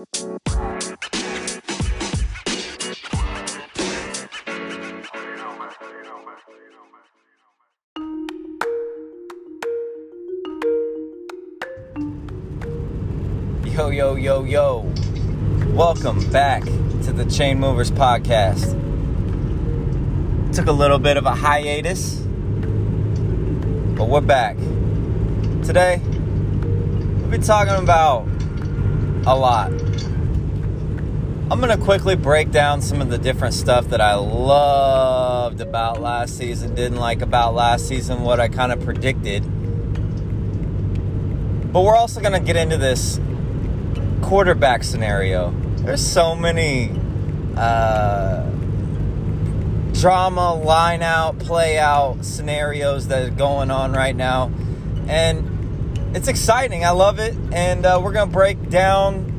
[0.00, 0.06] Yo,
[13.90, 14.90] yo, yo, yo.
[15.74, 18.72] Welcome back to the Chain Movers Podcast.
[20.54, 22.14] Took a little bit of a hiatus,
[23.96, 24.56] but we're back.
[25.62, 26.00] Today,
[27.18, 28.26] we'll be talking about
[29.26, 29.89] a lot.
[31.50, 36.00] I'm going to quickly break down some of the different stuff that I loved about
[36.00, 39.42] last season, didn't like about last season, what I kind of predicted.
[41.72, 43.18] But we're also going to get into this
[44.22, 45.50] quarterback scenario.
[45.78, 46.92] There's so many
[47.56, 48.48] uh,
[49.92, 54.52] drama, line out, play out scenarios that are going on right now.
[55.08, 56.84] And it's exciting.
[56.84, 57.36] I love it.
[57.50, 59.29] And uh, we're going to break down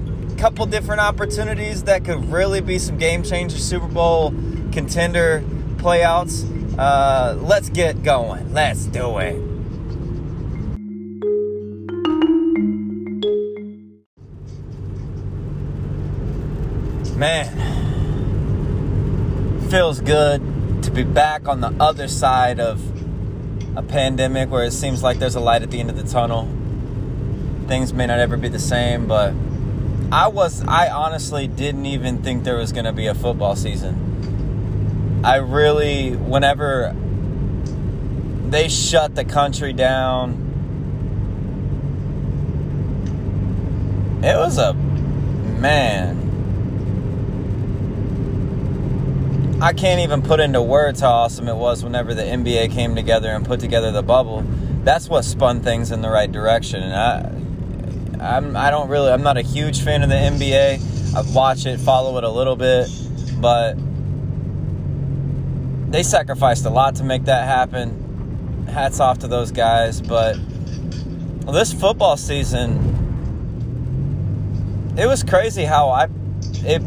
[0.41, 4.34] couple different opportunities that could really be some game changer Super Bowl
[4.72, 5.44] contender
[5.78, 6.45] playouts.
[6.80, 8.52] Uh, let's get going.
[8.52, 9.38] Let's do it.
[17.16, 17.45] Man,
[19.70, 20.42] feels good
[20.81, 22.81] to be back on the other side of
[23.78, 26.50] a pandemic where it seems like there's a light at the end of the tunnel.
[27.67, 29.36] Things may not ever be the same, but
[30.12, 35.22] I was I honestly didn't even think there was going to be a football season.
[35.23, 36.94] I really whenever
[38.50, 40.50] they shut the country down
[44.22, 46.22] it was a man
[49.62, 53.30] I can't even put into words how awesome it was whenever the NBA came together
[53.30, 54.44] and put together the bubble.
[54.84, 56.82] That's what spun things in the right direction.
[56.82, 57.50] And I,
[58.22, 61.16] I'm, I don't really, I'm not a huge fan of the NBA.
[61.16, 62.88] I watch it, follow it a little bit,
[63.41, 63.73] but
[65.91, 68.67] they sacrificed a lot to make that happen.
[68.71, 70.02] Hats off to those guys.
[70.02, 70.37] But
[71.52, 72.99] this football season,
[74.98, 76.08] it was crazy how I,
[76.64, 76.83] it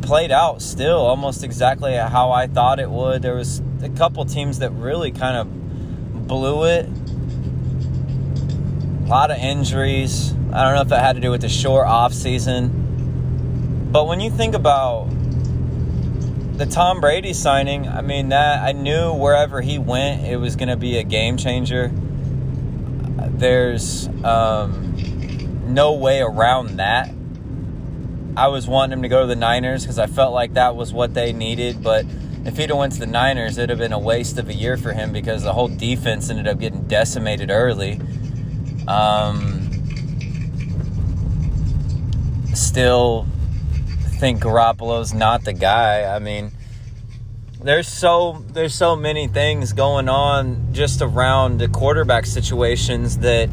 [0.00, 3.20] played out still almost exactly how I thought it would.
[3.20, 6.88] There was a couple teams that really kind of blew it.
[9.04, 10.34] A lot of injuries.
[10.52, 13.88] I don't know if that had to do with the short off season.
[13.92, 15.08] But when you think about
[16.56, 20.68] the Tom Brady signing, I mean that I knew wherever he went, it was going
[20.68, 21.92] to be a game changer.
[23.30, 27.10] There's um, no way around that.
[28.36, 30.92] I was wanting him to go to the Niners because I felt like that was
[30.92, 31.82] what they needed.
[31.82, 32.06] But
[32.44, 34.76] if he'd have went to the Niners, it'd have been a waste of a year
[34.76, 38.00] for him because the whole defense ended up getting decimated early.
[38.86, 39.59] Um,
[42.60, 43.26] still
[44.18, 46.04] think Garoppolo's not the guy.
[46.04, 46.52] I mean,
[47.62, 53.48] there's so there's so many things going on just around the quarterback situations that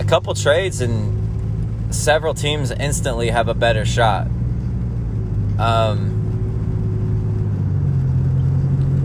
[0.00, 4.26] a couple trades and several teams instantly have a better shot.
[5.58, 6.20] Um,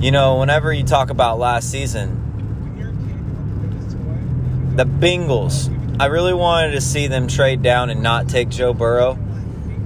[0.01, 2.23] you know, whenever you talk about last season,
[4.75, 9.17] the Bengals, I really wanted to see them trade down and not take Joe Burrow.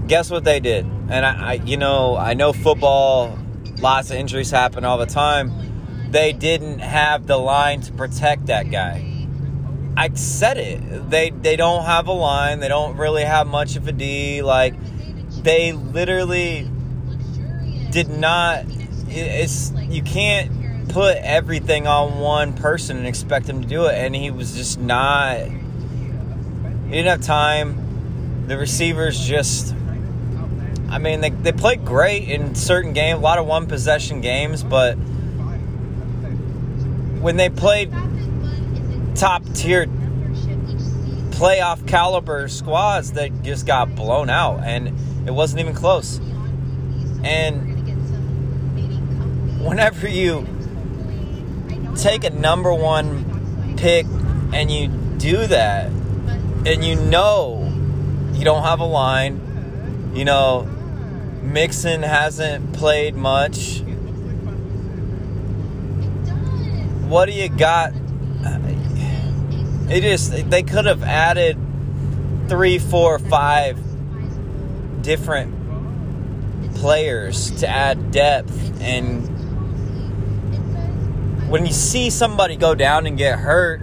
[0.07, 0.85] Guess what they did?
[1.09, 3.39] And I, I you know, I know football,
[3.79, 6.11] lots of injuries happen all the time.
[6.11, 9.07] They didn't have the line to protect that guy.
[9.95, 11.09] I said it.
[11.09, 12.59] They they don't have a line.
[12.59, 14.41] They don't really have much of a D.
[14.41, 14.73] Like
[15.43, 16.69] they literally
[17.91, 18.65] did not.
[19.07, 23.95] It's you can't put everything on one person and expect him to do it.
[23.95, 25.47] And he was just not.
[26.91, 28.47] He didn't have time.
[28.47, 29.73] The receivers just.
[30.89, 34.61] I mean, they, they played great in certain games, a lot of one possession games,
[34.61, 34.95] but
[37.21, 37.93] when they played
[39.15, 39.85] top tier
[41.31, 44.89] playoff caliber squads that just got blown out and
[45.25, 46.19] it wasn't even close.
[47.23, 47.71] And
[49.63, 50.45] whenever you
[51.95, 54.05] take a number one pick
[54.51, 55.89] and you do that
[56.65, 57.71] and you know
[58.33, 60.63] you don't have a line, you know,
[61.41, 63.81] Mixon hasn't played much.
[67.07, 67.93] What do you got
[69.91, 71.57] it just they could have added
[72.47, 73.77] three, four, five
[75.01, 75.53] different
[76.75, 79.27] players to add depth and
[81.49, 83.81] when you see somebody go down and get hurt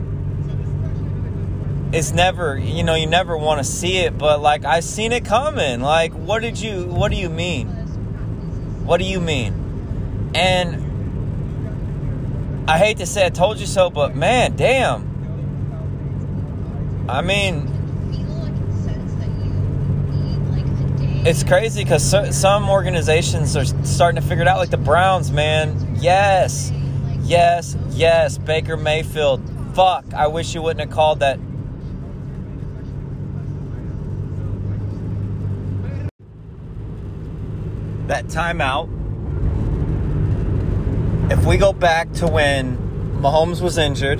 [1.90, 5.24] it's never you know you never want to see it but like i seen it
[5.24, 5.80] coming.
[5.80, 7.68] Like what did you what do you mean?
[8.84, 10.30] What do you mean?
[10.34, 10.84] And
[12.68, 15.06] i hate to say i told you so but man damn.
[17.08, 17.74] I mean
[21.26, 25.30] it's crazy because so, some organizations are starting to figure it out like the browns
[25.30, 25.96] man.
[25.98, 26.70] Yes.
[27.22, 29.40] Yes yes baker mayfield.
[29.72, 31.38] Fuck i wish you wouldn't have called that
[38.08, 38.88] that timeout,
[41.30, 42.78] if we go back to when
[43.20, 44.18] Mahomes was injured,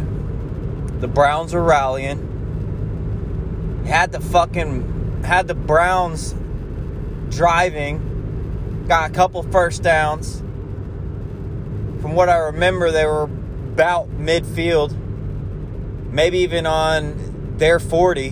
[1.01, 2.25] the Browns were rallying,
[3.87, 6.35] had the fucking had the Browns
[7.31, 10.41] driving, got a couple first downs.
[12.01, 14.95] From what I remember, they were about midfield,
[16.13, 18.29] maybe even on their 40.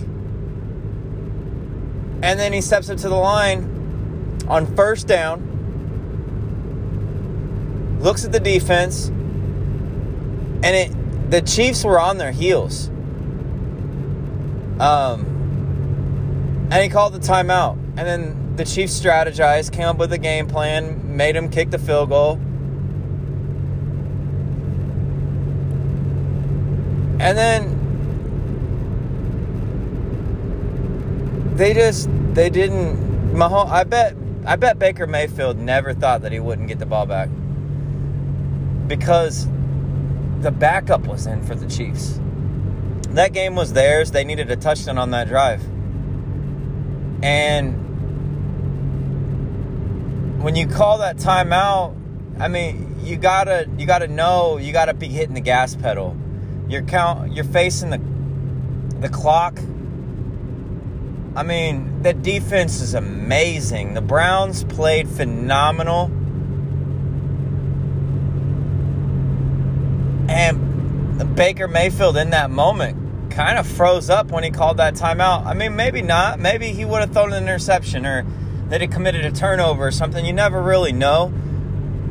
[2.21, 3.76] And then he steps up to the line
[4.47, 5.55] on first down,
[8.01, 12.87] looks at the defense, and it the Chiefs were on their heels.
[14.79, 15.25] Um,
[16.71, 20.47] and he called the timeout, and then the Chiefs strategized, came up with a game
[20.47, 22.33] plan, made him kick the field goal.
[27.19, 27.73] And then
[31.55, 34.15] they just they didn't Mahomes I bet
[34.47, 37.27] I bet Baker Mayfield never thought that he wouldn't get the ball back
[38.87, 39.45] because
[40.39, 42.21] the backup was in for the Chiefs.
[43.09, 44.11] That game was theirs.
[44.11, 45.61] They needed a touchdown on that drive.
[47.21, 47.73] And
[50.41, 51.93] when you call that timeout,
[52.39, 56.15] I mean, you gotta you gotta know you gotta be hitting the gas pedal.
[56.69, 57.99] You're count you're facing the
[59.01, 59.59] the clock
[61.37, 63.93] I mean, the defense is amazing.
[63.93, 66.05] The Browns played phenomenal.
[70.27, 75.45] And Baker Mayfield in that moment kind of froze up when he called that timeout.
[75.45, 76.39] I mean, maybe not.
[76.39, 78.25] Maybe he would have thrown an interception or
[78.69, 80.25] that he committed a turnover or something.
[80.25, 81.31] You never really know.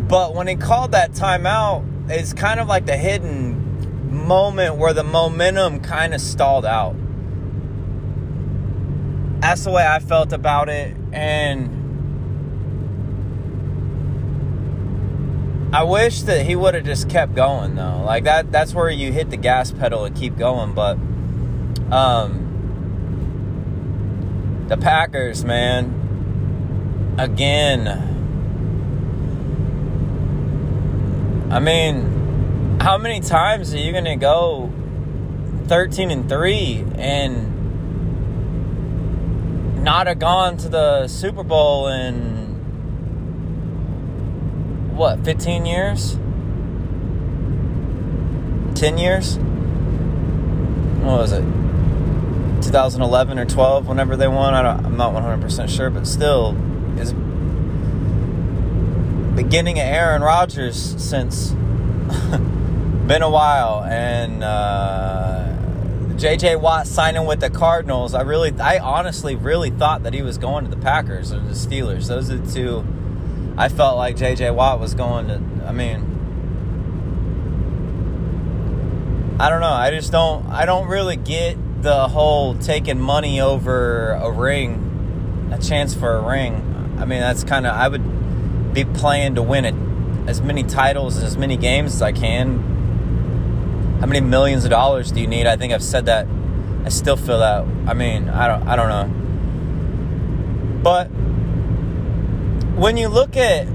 [0.08, 5.02] But when he called that timeout, it's kind of like the hidden moment where the
[5.02, 6.94] momentum kind of stalled out
[9.46, 10.96] that's the way I felt about it.
[11.12, 11.70] And
[15.72, 18.02] I wish that he would have just kept going though.
[18.04, 20.98] Like that that's where you hit the gas pedal and keep going, but
[21.92, 22.42] um
[24.68, 28.14] the Packers, man, again
[31.52, 34.72] I mean, how many times are you going to go
[35.68, 37.55] 13 and 3 and
[39.86, 42.56] not have gone to the Super Bowl in
[44.96, 46.14] what, 15 years?
[48.74, 49.36] 10 years?
[50.98, 51.42] What was it?
[52.62, 54.54] 2011 or 12, whenever they won.
[54.54, 56.56] I am not 100% sure, but still,
[56.98, 57.12] is
[59.36, 61.50] beginning of Aaron Rodgers since
[63.06, 65.55] been a while, and uh,
[66.16, 70.38] JJ Watt signing with the Cardinals, I really, I honestly really thought that he was
[70.38, 72.08] going to the Packers or the Steelers.
[72.08, 72.86] Those are the two.
[73.58, 75.42] I felt like JJ Watt was going to.
[75.66, 76.14] I mean,
[79.38, 79.68] I don't know.
[79.68, 80.46] I just don't.
[80.46, 86.22] I don't really get the whole taking money over a ring, a chance for a
[86.22, 86.96] ring.
[86.98, 87.74] I mean, that's kind of.
[87.74, 89.74] I would be playing to win it,
[90.28, 92.75] as many titles, as many games as I can
[94.00, 95.46] how many millions of dollars do you need?
[95.46, 96.26] I think I've said that.
[96.84, 97.62] I still feel that.
[97.86, 99.08] I mean, I don't I don't know.
[100.82, 101.06] But
[102.78, 103.66] when you look at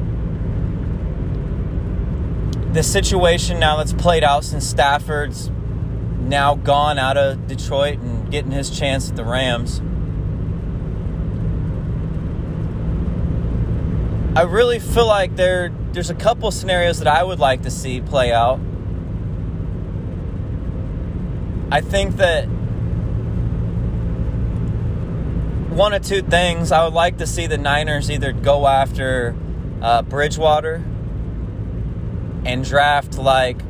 [2.73, 5.49] the situation now that's played out since Stafford's
[6.31, 9.81] now gone out of Detroit and getting his chance at the Rams.
[14.33, 17.99] I really feel like there there's a couple scenarios that I would like to see
[17.99, 18.61] play out.
[21.71, 22.47] I think that
[25.71, 26.71] one of two things.
[26.71, 29.35] I would like to see the Niners either go after
[29.81, 30.83] uh, Bridgewater
[32.45, 33.61] and draft like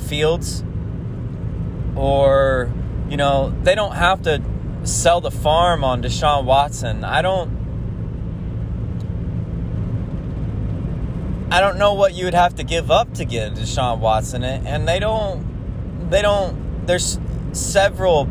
[0.00, 0.64] Fields,
[1.94, 2.72] or
[3.08, 4.42] you know they don't have to
[4.84, 7.04] sell the farm on Deshaun Watson.
[7.04, 7.60] I don't.
[11.52, 14.88] I don't know what you would have to give up to get Deshaun Watson, and
[14.88, 16.08] they don't.
[16.10, 16.86] They don't.
[16.86, 17.18] There's
[17.52, 18.28] several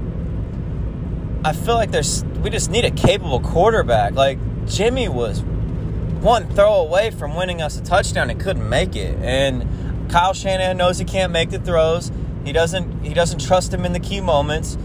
[1.43, 4.13] I feel like there's we just need a capable quarterback.
[4.13, 9.17] Like Jimmy was one throw away from winning us a touchdown and couldn't make it.
[9.21, 12.11] And Kyle Shanahan knows he can't make the throws.
[12.43, 14.77] He doesn't he doesn't trust him in the key moments.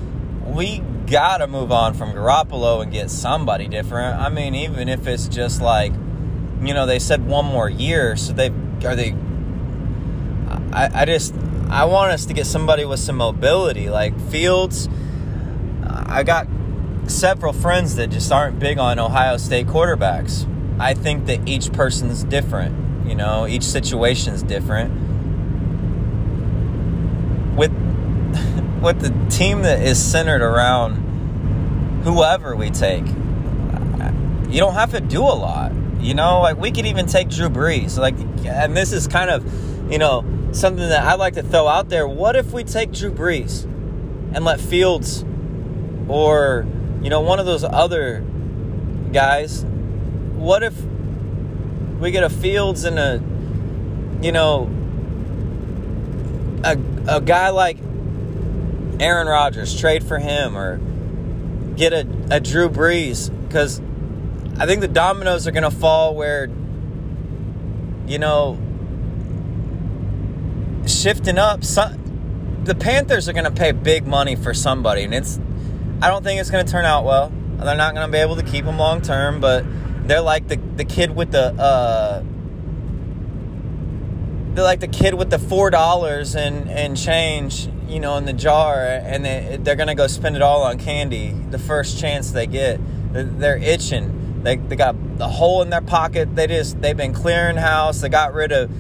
[0.45, 4.21] We gotta move on from Garoppolo and get somebody different.
[4.21, 5.93] I mean, even if it's just like,
[6.62, 8.49] you know, they said one more year, so they
[8.85, 9.14] are they.
[10.73, 11.35] I, I just
[11.75, 14.88] I want us to get somebody with some mobility, like Fields.
[15.85, 16.47] I got
[17.09, 20.49] several friends that just aren't big on Ohio State quarterbacks.
[20.78, 23.09] I think that each person's different.
[23.09, 24.93] You know, each situation's different.
[27.57, 27.73] With
[28.81, 35.23] with the team that is centered around whoever we take, you don't have to do
[35.23, 35.73] a lot.
[35.99, 37.99] You know, like we could even take Drew Brees.
[37.99, 38.14] Like,
[38.47, 42.06] and this is kind of, you know, something that I like to throw out there.
[42.06, 45.25] What if we take Drew Brees and let Fields
[46.08, 46.66] or,
[47.02, 48.20] you know, one of those other
[49.12, 49.64] guys
[50.44, 50.78] what if
[52.00, 53.23] we get a Fields and a,
[54.23, 54.70] you know,
[56.62, 57.78] a, a guy like
[59.00, 60.78] Aaron Rodgers, trade for him or
[61.76, 63.30] get a, a Drew Brees?
[63.49, 63.80] Because
[64.58, 66.50] I think the dominoes are going to fall where,
[68.06, 68.58] you know,
[70.87, 71.64] shifting up.
[71.64, 75.38] Some, the Panthers are going to pay big money for somebody, and it's.
[76.03, 77.33] I don't think it's going to turn out well.
[77.57, 79.64] They're not going to be able to keep him long term, but
[80.07, 82.23] they're like the, the kid with the uh,
[84.55, 88.33] they're like the kid with the four dollars and and change you know in the
[88.33, 92.47] jar and they, they're gonna go spend it all on candy the first chance they
[92.47, 92.79] get
[93.12, 97.57] they're itching they, they got the hole in their pocket they just they've been clearing
[97.57, 98.71] house they got rid of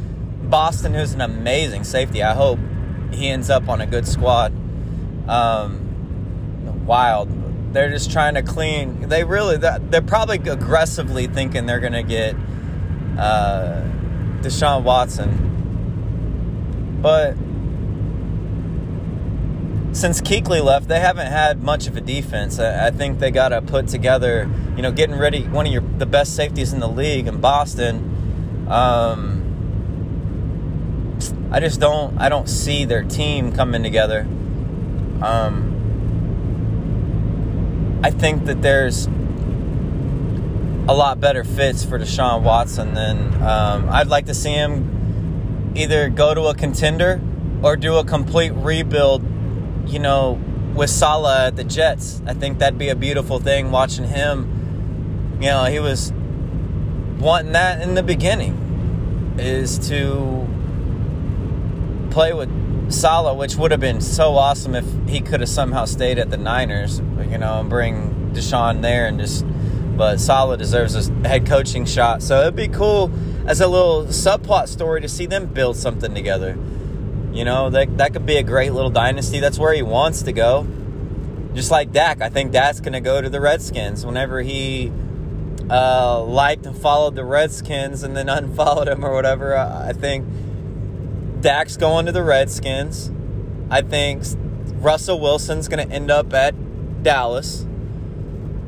[0.50, 2.58] boston who's an amazing safety i hope
[3.12, 4.52] he ends up on a good squad
[5.28, 7.28] um, wild
[7.74, 9.08] they're just trying to clean.
[9.08, 12.36] They really, they're probably aggressively thinking they're going to get
[13.18, 13.82] uh,
[14.40, 15.50] Deshaun Watson.
[17.02, 17.34] But
[19.94, 22.60] since Kuechly left, they haven't had much of a defense.
[22.60, 25.42] I, I think they got to put together, you know, getting ready.
[25.42, 28.66] One of your the best safeties in the league in Boston.
[28.68, 29.43] Um,
[31.54, 32.18] I just don't.
[32.18, 34.22] I don't see their team coming together.
[35.22, 35.70] Um,
[38.02, 44.26] I think that there's a lot better fits for Deshaun Watson than um, I'd like
[44.26, 47.20] to see him either go to a contender
[47.62, 49.22] or do a complete rebuild,
[49.86, 50.40] you know,
[50.74, 52.20] with Saleh at the Jets.
[52.26, 55.38] I think that'd be a beautiful thing watching him.
[55.40, 56.12] You know, he was
[57.20, 60.48] wanting that in the beginning is to
[62.14, 62.48] play with
[62.92, 66.36] Saleh, which would have been so awesome if he could have somehow stayed at the
[66.36, 69.44] Niners, you know, and bring Deshaun there and just.
[69.96, 73.12] But Saleh deserves a head coaching shot, so it'd be cool
[73.46, 76.58] as a little subplot story to see them build something together.
[77.32, 79.38] You know, that that could be a great little dynasty.
[79.38, 80.66] That's where he wants to go.
[81.54, 84.92] Just like Dak, I think Dak's to go to the Redskins whenever he
[85.70, 89.56] uh, liked and followed the Redskins and then unfollowed him or whatever.
[89.56, 90.26] I think
[91.44, 93.12] Dak's going to the Redskins.
[93.68, 94.22] I think
[94.76, 96.54] Russell Wilson's going to end up at
[97.02, 97.66] Dallas.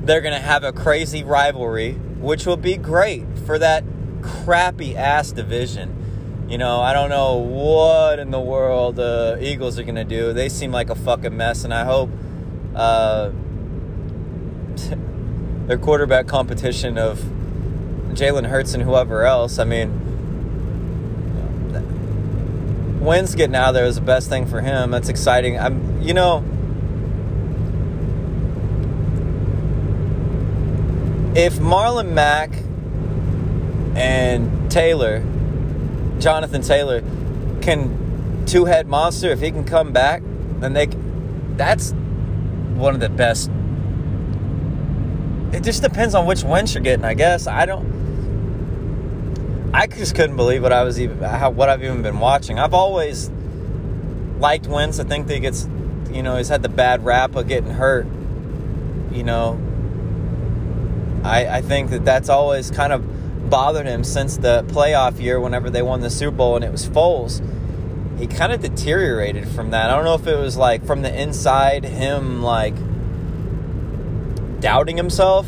[0.02, 3.82] They're going to have a crazy rivalry, which will be great for that
[4.20, 6.44] crappy ass division.
[6.50, 10.34] You know, I don't know what in the world the Eagles are going to do.
[10.34, 12.10] They seem like a fucking mess, and I hope
[12.74, 13.30] uh,
[15.66, 17.20] their quarterback competition of
[18.10, 19.58] Jalen Hurts and whoever else.
[19.58, 20.05] I mean,
[23.06, 24.90] Wentz getting out of there is the best thing for him.
[24.90, 25.60] That's exciting.
[25.60, 26.38] I'm, you know,
[31.36, 32.50] if Marlon Mack
[33.94, 35.24] and Taylor,
[36.18, 37.00] Jonathan Taylor,
[37.62, 40.22] can two head monster, if he can come back,
[40.58, 40.86] then they,
[41.56, 41.92] that's
[42.74, 43.50] one of the best.
[45.52, 47.46] It just depends on which Wentz you're getting, I guess.
[47.46, 47.95] I don't.
[49.72, 52.58] I just couldn't believe what I was even how, what I've even been watching.
[52.58, 53.30] I've always
[54.38, 54.98] liked Wentz.
[55.00, 55.68] I think that he gets,
[56.10, 58.06] you know, he's had the bad rap of getting hurt.
[59.10, 59.60] You know,
[61.24, 65.40] I I think that that's always kind of bothered him since the playoff year.
[65.40, 67.40] Whenever they won the Super Bowl and it was Foles,
[68.18, 69.90] he kind of deteriorated from that.
[69.90, 72.74] I don't know if it was like from the inside him like
[74.60, 75.46] doubting himself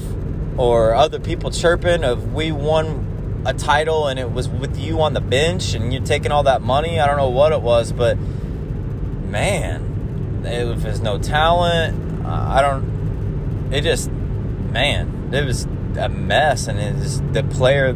[0.57, 3.08] or other people chirping of we won
[3.49, 6.61] a title and it was with you on the bench and you're taking all that
[6.61, 7.01] money.
[7.01, 13.73] I don't know what it was, but man, if there's no talent, uh, I don't.
[13.73, 15.65] it just, man, it was
[15.99, 16.69] a mess.
[16.69, 17.95] And it was the player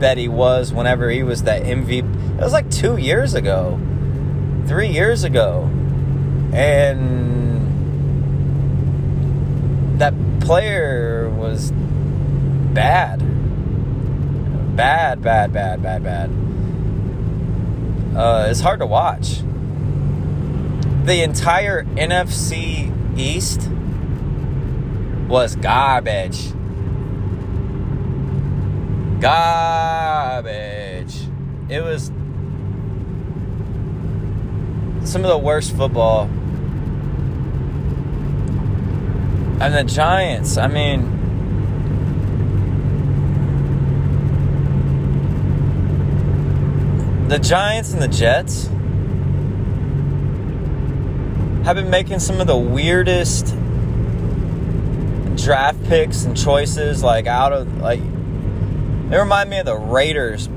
[0.00, 2.38] that he was whenever he was that MVP.
[2.38, 3.80] It was like two years ago,
[4.66, 5.62] three years ago.
[6.52, 7.68] And
[9.98, 11.72] that player was
[12.74, 13.19] bad.
[14.80, 16.30] Bad, bad, bad, bad, bad.
[18.16, 19.42] Uh, it's hard to watch.
[21.04, 23.68] The entire NFC East
[25.28, 26.54] was garbage.
[29.20, 31.14] Garbage.
[31.68, 32.06] It was
[35.04, 36.22] some of the worst football.
[39.60, 41.19] And the Giants, I mean,
[47.30, 48.66] the Giants and the Jets
[51.64, 53.54] have been making some of the weirdest
[55.36, 58.00] draft picks and choices like out of like
[59.10, 60.48] they remind me of the Raiders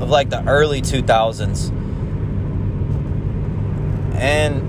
[0.00, 1.70] of like the early 2000s
[4.14, 4.62] and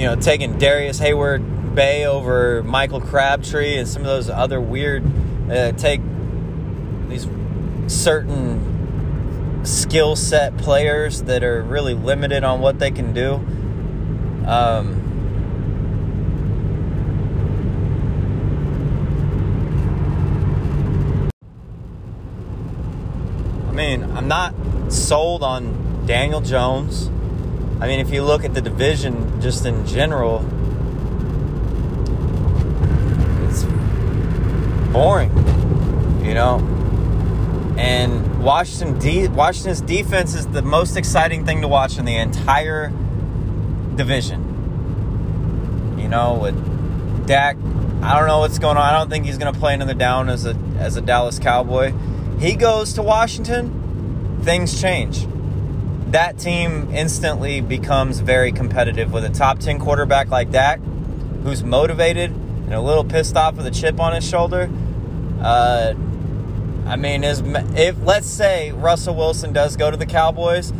[0.00, 5.04] you know taking Darius Heyward-Bey over Michael Crabtree and some of those other weird
[5.50, 6.00] uh, take
[7.10, 7.28] these
[7.86, 13.34] certain skill set players that are really limited on what they can do.
[14.46, 15.02] Um,
[23.68, 24.54] I mean, I'm not
[24.88, 27.08] sold on Daniel Jones.
[27.80, 30.44] I mean, if you look at the division just in general,
[33.48, 33.64] it's
[34.92, 35.30] boring,
[36.24, 36.75] you know?
[37.76, 42.92] And Washington de- Washington's defense is the most exciting thing to watch in the entire
[43.96, 44.54] division.
[45.98, 47.56] You know, with Dak,
[48.02, 48.82] I don't know what's going on.
[48.82, 51.92] I don't think he's going to play another down as a as a Dallas Cowboy.
[52.38, 55.26] He goes to Washington, things change.
[56.12, 60.80] That team instantly becomes very competitive with a top 10 quarterback like Dak,
[61.42, 64.70] who's motivated and a little pissed off with a chip on his shoulder.
[65.40, 65.94] Uh,
[66.86, 67.42] I mean, is
[67.74, 70.72] if let's say Russell Wilson does go to the Cowboys,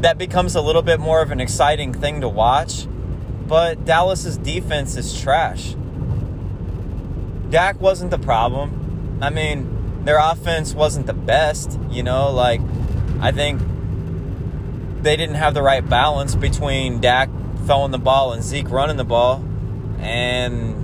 [0.00, 2.86] that becomes a little bit more of an exciting thing to watch.
[3.46, 5.76] But Dallas's defense is trash.
[7.50, 9.18] Dak wasn't the problem.
[9.22, 12.60] I mean, their offense wasn't the best, you know, like
[13.20, 13.62] I think
[15.02, 17.30] they didn't have the right balance between Dak
[17.66, 19.44] throwing the ball and Zeke running the ball.
[20.00, 20.75] And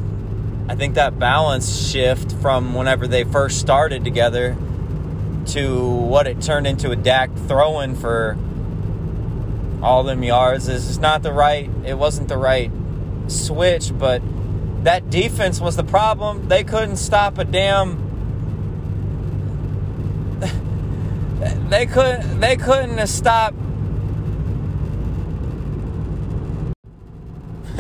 [0.73, 4.57] I think that balance shift from whenever they first started together
[5.49, 8.39] to what it turned into a Dak throwing for
[9.83, 11.69] all them yards is just not the right.
[11.85, 12.71] It wasn't the right
[13.27, 14.23] switch, but
[14.85, 16.49] that defense was the problem.
[16.49, 17.99] They couldn't stop a damn.
[21.69, 22.41] They couldn't.
[22.41, 23.59] They couldn't have stopped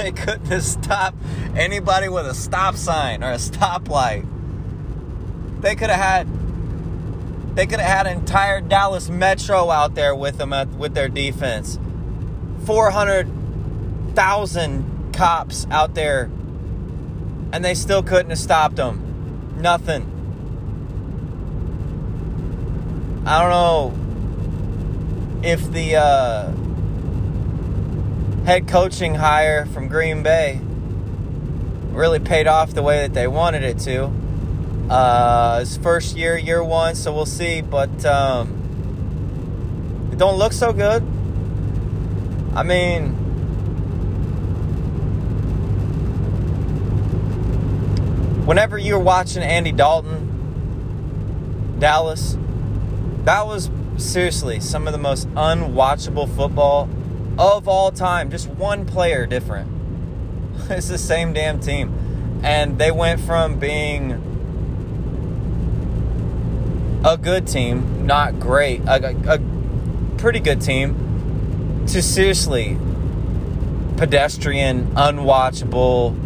[0.03, 1.17] they couldn't have stopped
[1.57, 4.27] anybody with a stop sign or a stoplight.
[5.61, 6.27] They could have had
[7.55, 11.79] they could have had entire Dallas Metro out there with them at, with their defense.
[12.65, 16.31] 400,000 cops out there
[17.53, 19.59] and they still couldn't have stopped them.
[19.61, 20.09] Nothing.
[23.27, 23.93] I don't know
[25.47, 26.51] if the uh,
[28.45, 30.61] head coaching hire from Green Bay
[31.93, 34.11] really paid off the way that they wanted it to.
[34.89, 37.61] Uh, his first year, year one, so we'll see.
[37.61, 41.03] But um, it don't look so good.
[42.55, 43.13] I mean,
[48.45, 52.37] whenever you're watching Andy Dalton, Dallas,
[53.25, 56.89] that was seriously some of the most unwatchable football
[57.39, 58.31] of all time.
[58.31, 59.71] Just one player different.
[60.71, 62.41] it's the same damn team.
[62.43, 64.13] And they went from being
[67.05, 69.41] a good team, not great, a, a, a
[70.19, 72.79] pretty good team, to seriously
[73.97, 76.17] pedestrian, unwatchable,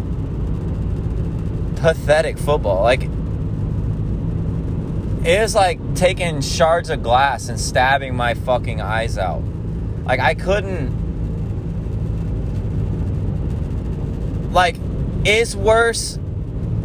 [1.77, 2.81] pathetic football.
[2.83, 3.03] Like,
[5.23, 9.41] it is like taking shards of glass and stabbing my fucking eyes out.
[10.07, 10.93] Like I couldn't
[14.53, 14.77] like
[15.25, 16.17] it's worse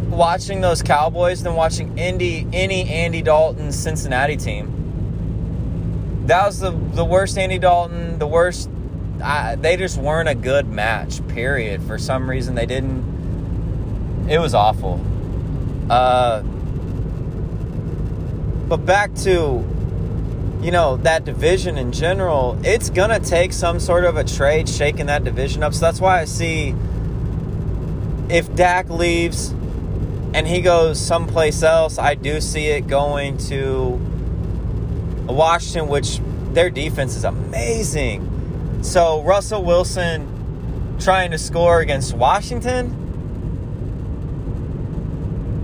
[0.09, 6.25] watching those Cowboys than watching Indy any Andy Dalton Cincinnati team.
[6.27, 8.69] That was the the worst Andy Dalton, the worst
[9.23, 11.25] I, they just weren't a good match.
[11.29, 11.81] Period.
[11.83, 14.27] For some reason, they didn't.
[14.29, 14.99] It was awful.
[15.89, 16.41] Uh,
[18.67, 19.65] but back to
[20.63, 22.57] you know that division in general.
[22.63, 25.73] It's gonna take some sort of a trade shaking that division up.
[25.73, 26.73] So that's why I see
[28.29, 29.53] if Dak leaves
[30.33, 33.99] and he goes someplace else, I do see it going to
[35.27, 36.19] Washington, which
[36.53, 38.81] their defense is amazing.
[38.83, 43.01] So Russell Wilson trying to score against Washington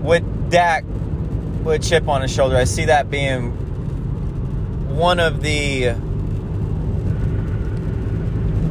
[0.04, 0.84] with Dak
[1.64, 2.58] with chip on his shoulder.
[2.58, 3.69] I see that being
[5.00, 5.94] one of the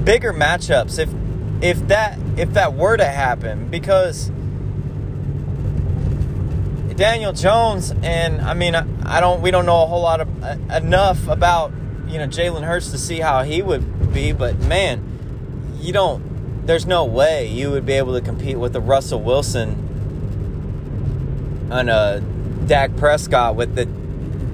[0.05, 1.09] bigger matchups if
[1.62, 4.31] if that if that were to happen because
[6.97, 10.45] Daniel Jones and I mean I, I don't we don't know a whole lot of
[10.45, 11.73] uh, enough about
[12.09, 16.67] you know Jalen Hurts to see how he would be, but man, you don't.
[16.67, 19.85] There's no way you would be able to compete with the Russell Wilson
[21.71, 22.23] and a
[22.67, 23.87] Dak Prescott with the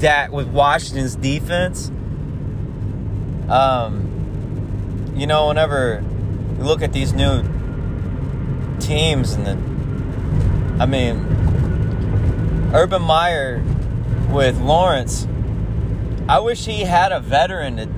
[0.05, 1.89] Dak with Washington's defense.
[3.49, 6.05] Um, you know, whenever
[6.59, 7.43] you look at these new
[8.81, 11.25] teams and the, I mean,
[12.75, 13.65] Urban Meyer
[14.29, 15.27] with Lawrence.
[16.29, 17.89] I wish he had a veteran that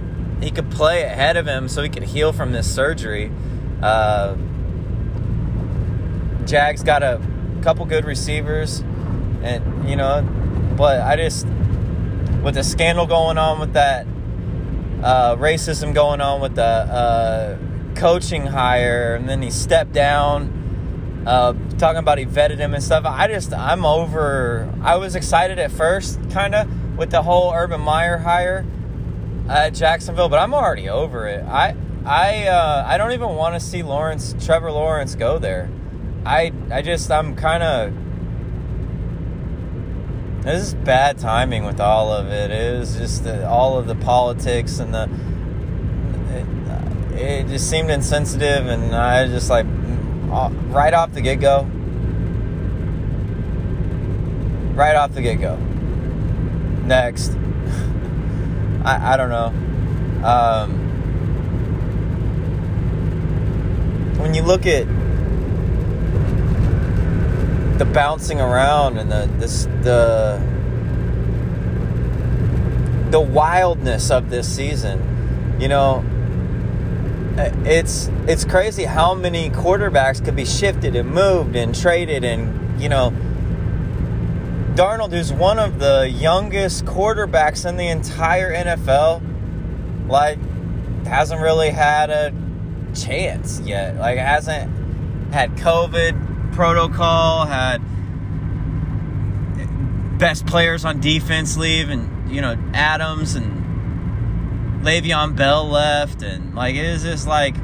[0.40, 3.32] he could play ahead of him so he could heal from this surgery.
[3.82, 4.36] Uh,
[6.44, 7.20] Jags got a
[7.62, 8.84] couple good receivers,
[9.42, 10.22] and you know,
[10.76, 11.48] but I just
[12.46, 14.06] with the scandal going on with that
[15.02, 17.58] uh, racism going on with the uh,
[17.96, 21.24] coaching hire, and then he stepped down.
[21.26, 23.04] Uh, talking about he vetted him and stuff.
[23.04, 24.72] I just I'm over.
[24.80, 28.64] I was excited at first, kind of, with the whole Urban Meyer hire
[29.48, 31.42] at Jacksonville, but I'm already over it.
[31.42, 35.68] I I uh, I don't even want to see Lawrence Trevor Lawrence go there.
[36.24, 37.92] I I just I'm kind of
[40.46, 42.52] this is bad timing with all of it.
[42.52, 45.10] It was just the, all of the politics and the
[46.30, 49.66] it, it just seemed insensitive, and I just like
[50.68, 51.62] right off the get go,
[54.74, 55.56] right off the get go.
[56.84, 57.30] Next.
[58.84, 59.52] I, I don't know.
[60.24, 60.86] Um,
[64.20, 64.86] when you look at
[67.78, 70.40] the bouncing around and the this the
[73.10, 76.04] the wildness of this season, you know,
[77.64, 82.88] it's it's crazy how many quarterbacks could be shifted and moved and traded and you
[82.88, 83.12] know
[84.76, 89.22] Darnold, who's one of the youngest quarterbacks in the entire NFL,
[90.06, 90.38] like
[91.06, 92.30] hasn't really had a
[92.94, 93.96] chance yet.
[93.96, 94.70] Like hasn't
[95.32, 97.78] had COVID protocol, had
[100.18, 106.74] best players on defense leave, and you know Adams and Le'Veon Bell left, and like
[106.74, 107.54] it is just like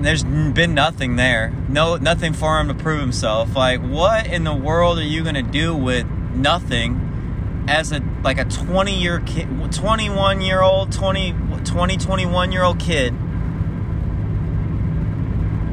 [0.00, 1.52] there's been nothing there.
[1.68, 3.54] No, nothing for him to prove himself.
[3.54, 8.44] Like, what in the world are you gonna do with nothing as a like a
[8.44, 11.34] 20 year kid, 21 year old, 20,
[11.64, 13.14] 20, 21 year old kid,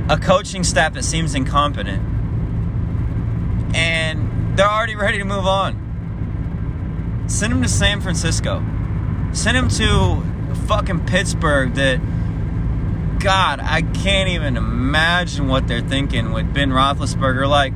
[0.10, 2.02] a coaching staff that seems incompetent,
[3.76, 7.26] and they're already ready to move on.
[7.28, 8.64] Send him to San Francisco.
[9.32, 10.22] Send him to
[10.68, 12.00] fucking Pittsburgh that
[13.20, 17.48] God, I can't even imagine what they're thinking with Ben Roethlisberger.
[17.48, 17.74] Like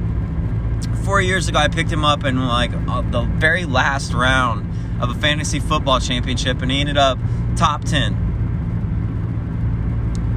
[1.06, 5.10] four years ago, I picked him up in like uh, the very last round of
[5.10, 7.18] a fantasy football championship, and he ended up
[7.56, 8.27] top ten.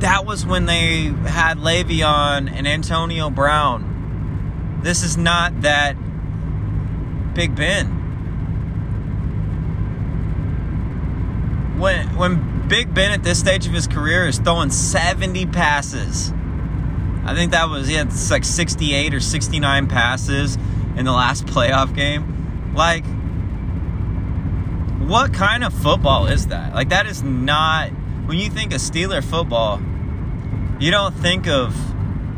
[0.00, 4.80] That was when they had Le'Veon and Antonio Brown.
[4.82, 5.94] This is not that
[7.34, 7.98] Big Ben.
[11.78, 16.32] When when Big Ben at this stage of his career is throwing 70 passes.
[17.24, 20.56] I think that was, yeah, it's like 68 or 69 passes
[20.96, 22.72] in the last playoff game.
[22.74, 23.04] Like,
[25.08, 26.72] what kind of football is that?
[26.72, 27.90] Like, that is not,
[28.26, 29.82] when you think of Steeler football,
[30.81, 31.77] you don't think of,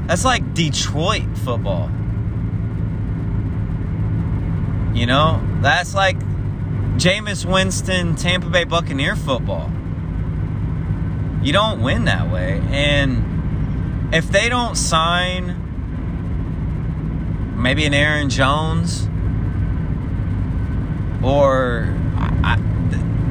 [0.08, 1.88] that's like Detroit football.
[4.94, 6.18] You know, that's like
[6.96, 9.70] Jameis Winston, Tampa Bay Buccaneer football.
[11.42, 12.60] You don't win that way.
[12.70, 15.60] And if they don't sign
[17.56, 19.08] maybe an Aaron Jones
[21.22, 22.58] or I,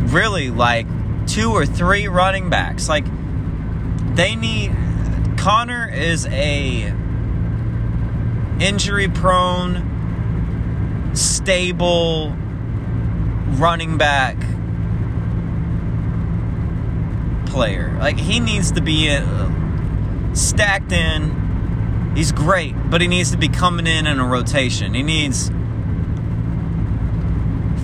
[0.07, 0.87] really like
[1.27, 3.05] two or three running backs, like
[4.15, 4.71] they need
[5.41, 6.93] Conner is a
[8.59, 9.81] injury prone,
[11.15, 12.29] stable
[13.57, 14.37] running back
[17.47, 17.97] player.
[17.99, 19.49] Like he needs to be uh,
[20.35, 22.13] stacked in.
[22.15, 24.93] He's great, but he needs to be coming in in a rotation.
[24.93, 25.49] He needs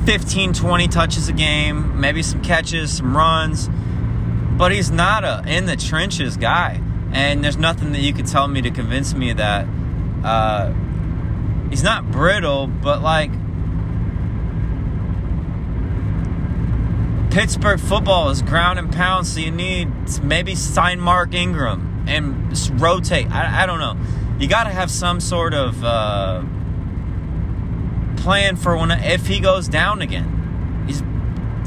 [0.05, 3.67] 15, 20 touches a game, maybe some catches, some runs,
[4.59, 6.83] but he's not a in the trenches guy.
[7.11, 9.67] And there's nothing that you could tell me to convince me that.
[10.23, 10.73] Uh,
[11.69, 13.31] he's not brittle, but like
[17.31, 19.89] Pittsburgh football is ground and pound, so you need
[20.23, 23.29] maybe sign Mark Ingram and rotate.
[23.29, 23.95] I, I don't know.
[24.39, 26.43] You got to have some sort of uh,
[28.17, 30.83] plan for when if he goes down again.
[30.87, 31.01] He's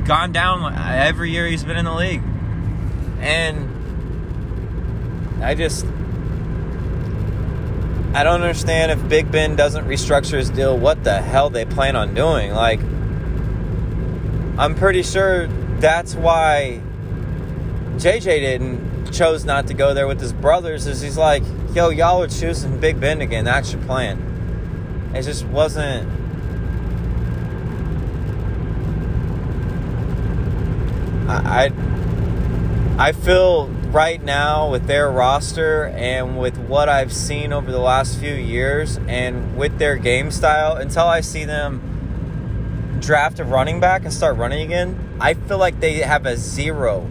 [0.06, 2.22] gone down every year he's been in the league,
[3.20, 3.69] and
[5.42, 5.86] I just
[8.12, 10.76] I don't understand if Big Ben doesn't restructure his deal.
[10.76, 12.52] What the hell they plan on doing?
[12.52, 12.80] Like,
[14.58, 15.46] I'm pretty sure
[15.78, 16.80] that's why
[17.96, 20.88] JJ didn't chose not to go there with his brothers.
[20.88, 23.44] Is he's like, yo, y'all are choosing Big Ben again.
[23.44, 25.10] That's your plan.
[25.14, 26.10] It just wasn't.
[31.28, 31.70] I,
[32.98, 38.18] I, feel right now with their roster and with what I've seen over the last
[38.18, 44.04] few years and with their game style, until I see them draft a running back
[44.04, 47.10] and start running again, I feel like they have a zero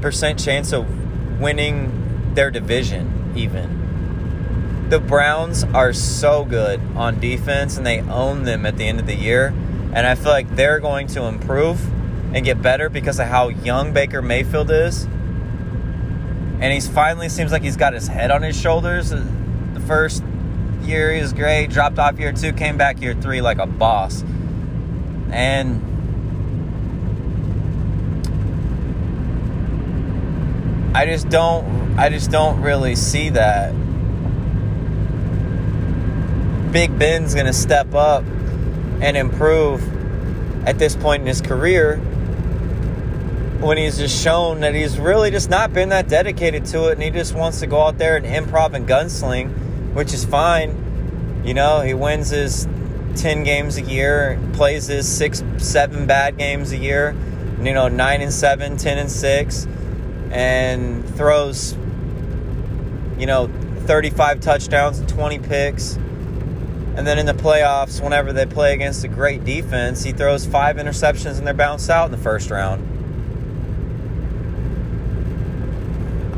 [0.00, 4.88] percent chance of winning their division, even.
[4.88, 9.06] The Browns are so good on defense and they own them at the end of
[9.06, 9.54] the year.
[9.94, 11.80] And I feel like they're going to improve
[12.34, 15.04] and get better because of how young Baker Mayfield is.
[15.04, 19.12] And he's finally seems like he's got his head on his shoulders.
[19.12, 19.26] Uh,
[19.74, 20.22] the first
[20.82, 24.22] year he was great, dropped off year two, came back year three like a boss.
[25.30, 25.80] And
[30.94, 33.72] I just don't I just don't really see that.
[36.72, 38.24] Big Ben's going to step up
[39.02, 39.82] and improve
[40.66, 42.00] at this point in his career
[43.62, 47.02] when he's just shown that he's really just not been that dedicated to it and
[47.02, 51.42] he just wants to go out there and improv and gunsling, which is fine.
[51.44, 52.66] You know, he wins his
[53.16, 57.14] 10 games a year, plays his 6 7 bad games a year,
[57.62, 59.66] you know, 9 and 7, 10 and 6
[60.32, 61.74] and throws
[63.18, 63.46] you know
[63.86, 65.96] 35 touchdowns and 20 picks.
[66.94, 70.76] And then in the playoffs, whenever they play against a great defense, he throws five
[70.76, 72.91] interceptions and they're bounced out in the first round.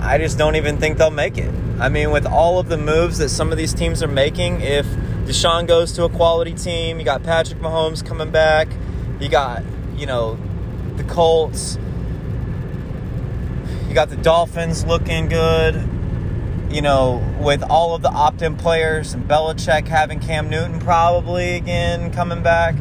[0.05, 1.53] I just don't even think they'll make it.
[1.81, 4.87] I mean, with all of the moves that some of these teams are making, if
[5.27, 8.69] Deshaun goes to a quality team, you got Patrick Mahomes coming back,
[9.19, 9.63] you got,
[9.97, 10.39] you know,
[10.97, 11.79] the Colts,
[13.89, 15.77] you got the Dolphins looking good,
[16.71, 21.55] you know, with all of the opt in players and Belichick having Cam Newton probably
[21.55, 22.75] again coming back.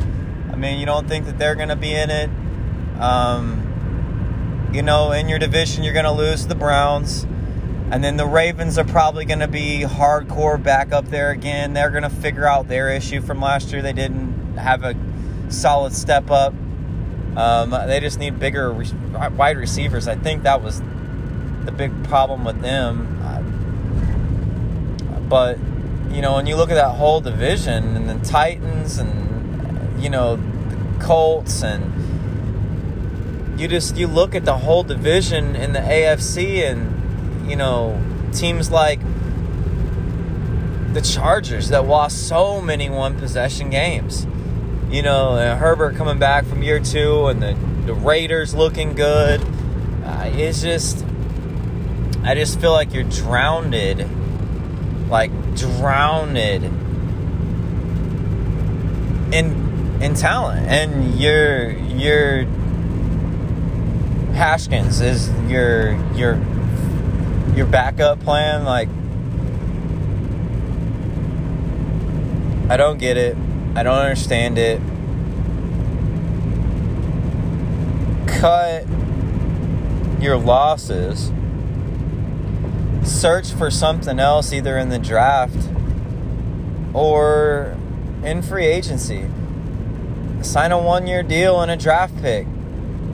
[0.51, 2.29] I mean, you don't think that they're going to be in it.
[2.99, 3.62] Um,
[4.73, 7.25] you know, in your division, you're going to lose the Browns.
[7.91, 11.73] And then the Ravens are probably going to be hardcore back up there again.
[11.73, 13.83] They're going to figure out their issue from last year.
[13.83, 14.95] They didn't have a
[15.49, 16.53] solid step up.
[17.35, 18.89] Um, they just need bigger re-
[19.35, 20.07] wide receivers.
[20.07, 20.81] I think that was
[21.65, 23.09] the big problem with them.
[25.29, 25.57] But,
[26.11, 30.35] you know, when you look at that whole division and the Titans and, you know,
[30.35, 31.91] the Colts and
[33.63, 37.97] you just you look at the whole division in the AFC and you know
[38.33, 38.99] teams like
[40.91, 44.27] the Chargers that lost so many one possession games.
[44.89, 49.41] You know, Herbert coming back from year two and the, the Raiders looking good.
[50.03, 51.05] Uh, it's just,
[52.23, 53.73] I just feel like you're drowned,
[55.09, 56.63] like drowned in
[60.01, 62.45] in talent, and you're you're
[64.33, 66.35] Haskins is your your
[67.55, 68.89] your backup plan like
[72.69, 73.37] I don't get it.
[73.75, 74.81] I don't understand it.
[78.25, 78.85] Cut
[80.19, 81.31] your losses.
[83.03, 85.69] Search for something else either in the draft
[86.93, 87.77] or
[88.23, 89.27] in free agency.
[90.41, 92.47] Sign a one year deal and a draft pick.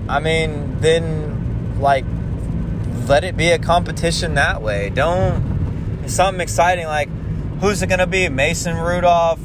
[0.10, 2.04] I mean, then like
[3.08, 4.89] let it be a competition that way.
[4.89, 7.10] Don't something exciting like
[7.60, 8.28] who's it to be?
[8.28, 9.39] Mason Rudolph,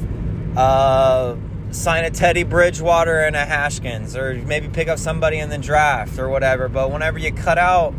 [0.57, 1.35] uh,
[1.69, 6.17] sign a Teddy Bridgewater and a Haskins, or maybe pick up somebody in the draft
[6.17, 6.67] or whatever.
[6.67, 7.93] But whenever you cut out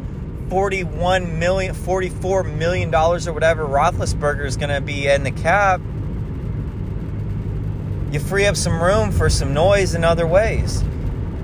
[0.49, 5.81] 41 million, 44 million dollars or whatever Roethlisberger is to be in the cap,
[8.11, 10.83] you free up some room for some noise in other ways.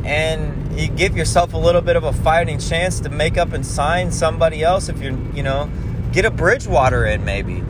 [0.04, 3.64] And you give yourself a little bit of a fighting chance to make up and
[3.64, 5.70] sign somebody else if you're, you know,
[6.12, 7.62] get a Bridgewater in maybe.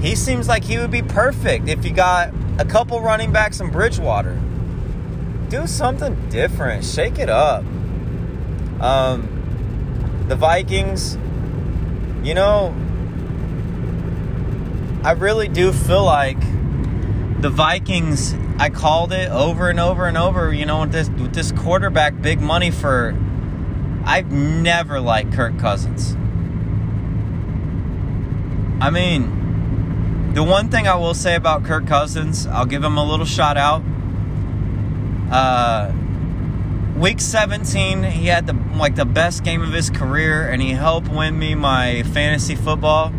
[0.00, 3.72] He seems like he would be perfect if you got a couple running backs and
[3.72, 4.40] Bridgewater.
[5.48, 6.84] Do something different.
[6.84, 7.64] Shake it up.
[8.80, 11.16] Um, the Vikings,
[12.22, 12.74] you know,
[15.04, 16.40] I really do feel like
[17.40, 18.34] the Vikings.
[18.58, 20.52] I called it over and over and over.
[20.52, 23.14] You know, with this with this quarterback, big money for.
[24.04, 26.14] I've never liked Kirk Cousins.
[28.80, 33.04] I mean, the one thing I will say about Kirk Cousins, I'll give him a
[33.04, 33.82] little shout out.
[35.30, 35.92] Uh,
[36.96, 41.08] week 17, he had the like the best game of his career, and he helped
[41.08, 43.12] win me my fantasy football.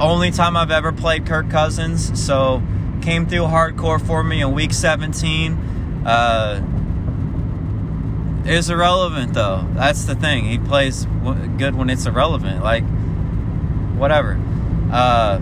[0.00, 2.62] Only time I've ever played Kirk Cousins, so
[3.02, 5.52] came through hardcore for me in week 17.
[6.06, 6.68] Uh,
[8.46, 9.66] is irrelevant though.
[9.74, 10.44] That's the thing.
[10.44, 11.04] He plays
[11.58, 12.62] good when it's irrelevant.
[12.62, 12.84] Like
[13.96, 14.40] whatever.
[14.90, 15.40] Uh,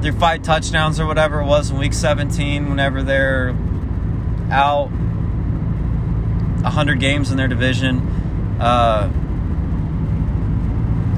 [0.00, 2.68] their five touchdowns or whatever it was in week 17.
[2.68, 3.50] Whenever they're
[4.50, 4.90] out
[6.62, 7.98] 100 games in their division.
[8.60, 9.10] Uh,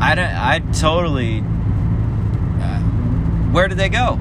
[0.01, 1.39] I I totally.
[2.61, 2.81] Uh,
[3.53, 4.19] where did they go?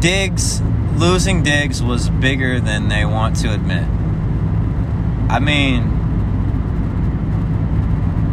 [0.00, 0.62] Diggs,
[0.96, 3.84] losing Diggs was bigger than they want to admit.
[5.30, 5.98] I mean,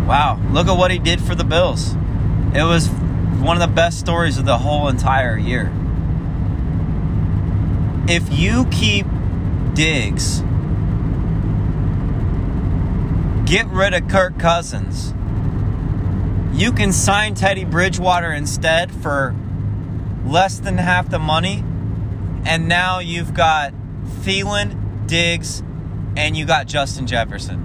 [0.08, 1.94] wow, look at what he did for the Bills.
[2.56, 5.72] It was one of the best stories of the whole entire year.
[8.08, 9.06] If you keep
[9.74, 10.40] Diggs,
[13.46, 15.14] get rid of Kirk Cousins,
[16.58, 19.36] you can sign Teddy Bridgewater instead for
[20.28, 21.64] less than half the money,
[22.46, 23.74] and now you've got
[24.22, 25.64] Thielen, Diggs,
[26.16, 27.60] and you got Justin Jefferson.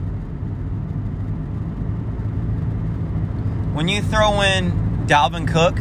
[3.74, 5.76] When you throw in Dalvin Cook,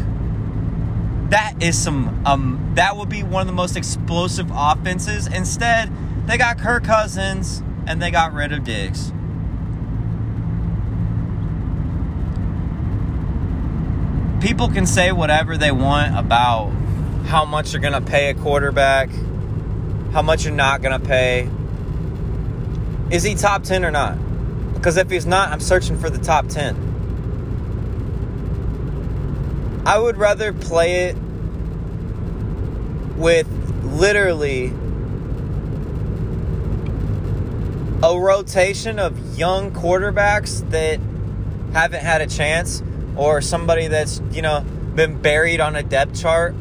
[1.29, 5.27] that is some um that would be one of the most explosive offenses.
[5.27, 5.91] Instead,
[6.25, 9.11] they got Kirk Cousins and they got rid of Diggs.
[14.41, 16.71] People can say whatever they want about
[17.25, 19.09] how much you're going to pay a quarterback,
[20.11, 21.47] how much you're not going to pay.
[23.11, 24.17] Is he top 10 or not?
[24.73, 26.89] Because if he's not, I'm searching for the top 10.
[29.85, 31.15] I would rather play it
[33.15, 33.47] with
[33.83, 34.73] literally
[38.03, 40.99] a rotation of young quarterbacks that
[41.73, 42.81] haven't had a chance
[43.15, 44.61] or somebody that's, you know,
[44.95, 46.53] been buried on a depth chart,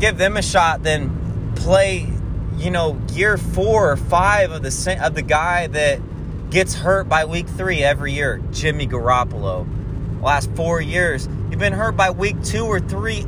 [0.00, 2.08] give them a shot, then play,
[2.56, 6.00] you know, year four or five of the of the guy that
[6.50, 9.66] gets hurt by week three every year, Jimmy Garoppolo.
[10.20, 13.26] Last four years, you've been hurt by week two or three,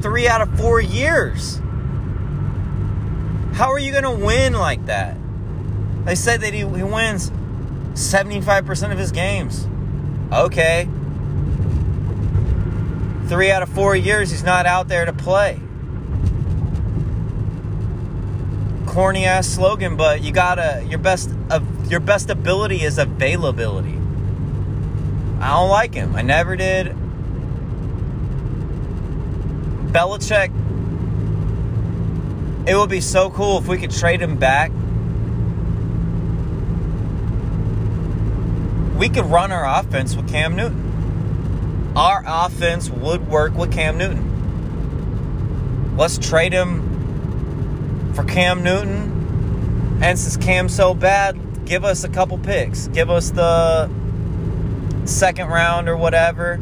[0.00, 1.60] three out of four years.
[3.54, 5.16] How are you going to win like that?
[6.04, 7.32] They said that he, he wins
[7.96, 9.66] 75% of his games.
[10.30, 10.88] Okay.
[13.26, 15.58] Three out of four years, he's not out there to play.
[18.86, 23.98] Corny ass slogan, but you gotta your best of your best ability is availability.
[25.40, 26.14] I don't like him.
[26.14, 26.94] I never did.
[29.92, 30.52] Belichick.
[32.68, 34.70] It would be so cool if we could trade him back
[38.96, 41.92] we could run our offense with Cam Newton.
[41.96, 45.96] Our offense would work with Cam Newton.
[45.96, 49.98] Let's trade him for Cam Newton.
[50.02, 52.88] And since Cam's so bad, give us a couple picks.
[52.88, 53.90] Give us the
[55.04, 56.58] second round or whatever.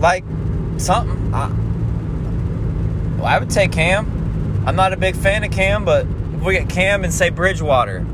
[0.00, 0.24] Like
[0.78, 1.34] something.
[1.34, 1.48] I,
[3.16, 4.64] well, I would take Cam.
[4.66, 8.04] I'm not a big fan of Cam, but if we get Cam and say Bridgewater,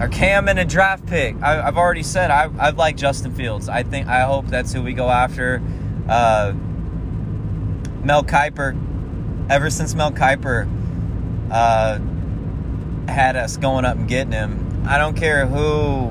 [0.00, 1.36] or Cam in a draft pick.
[1.42, 3.68] I, have already said I, I like Justin Fields.
[3.68, 5.62] I think I hope that's who we go after.
[6.08, 6.52] Uh,
[8.02, 8.76] Mel Kiper.
[9.50, 10.68] Ever since Mel Kiper
[11.50, 11.98] uh,
[13.10, 14.84] had us going up and getting him.
[14.86, 16.10] I don't care who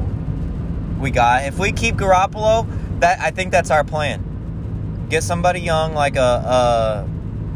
[0.99, 1.45] we got.
[1.45, 2.67] If we keep Garoppolo,
[2.99, 5.05] that I think that's our plan.
[5.09, 7.05] Get somebody young like a,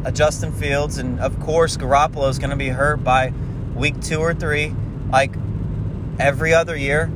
[0.03, 3.34] a, a Justin Fields, and of course Garoppolo is going to be hurt by
[3.75, 4.73] week two or three,
[5.09, 5.34] like
[6.20, 7.12] every other year,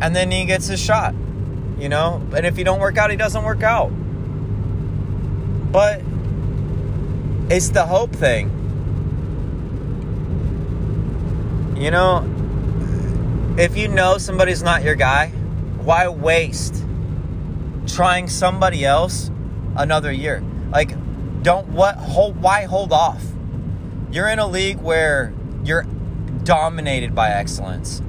[0.00, 1.14] and then he gets his shot.
[1.78, 3.90] You know, and if he don't work out, he doesn't work out.
[5.72, 6.00] But
[7.50, 8.50] it's the hope thing.
[11.76, 12.24] You know,
[13.58, 15.28] if you know somebody's not your guy,
[15.78, 16.82] why waste
[17.86, 19.30] trying somebody else
[19.76, 20.42] another year?
[20.70, 20.94] Like,
[21.42, 23.22] don't what hold why hold off?
[24.10, 25.32] You're in a league where
[25.62, 25.86] you're
[26.44, 28.00] dominated by excellence.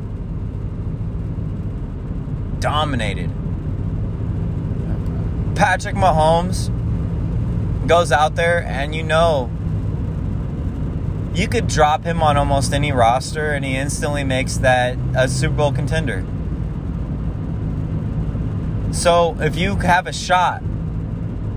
[2.60, 3.32] Dominated.
[5.55, 6.70] Patrick Mahomes
[7.88, 9.49] goes out there and you know
[11.34, 15.55] you could drop him on almost any roster and he instantly makes that a Super
[15.55, 16.26] Bowl contender.
[18.91, 20.64] So if you have a shot,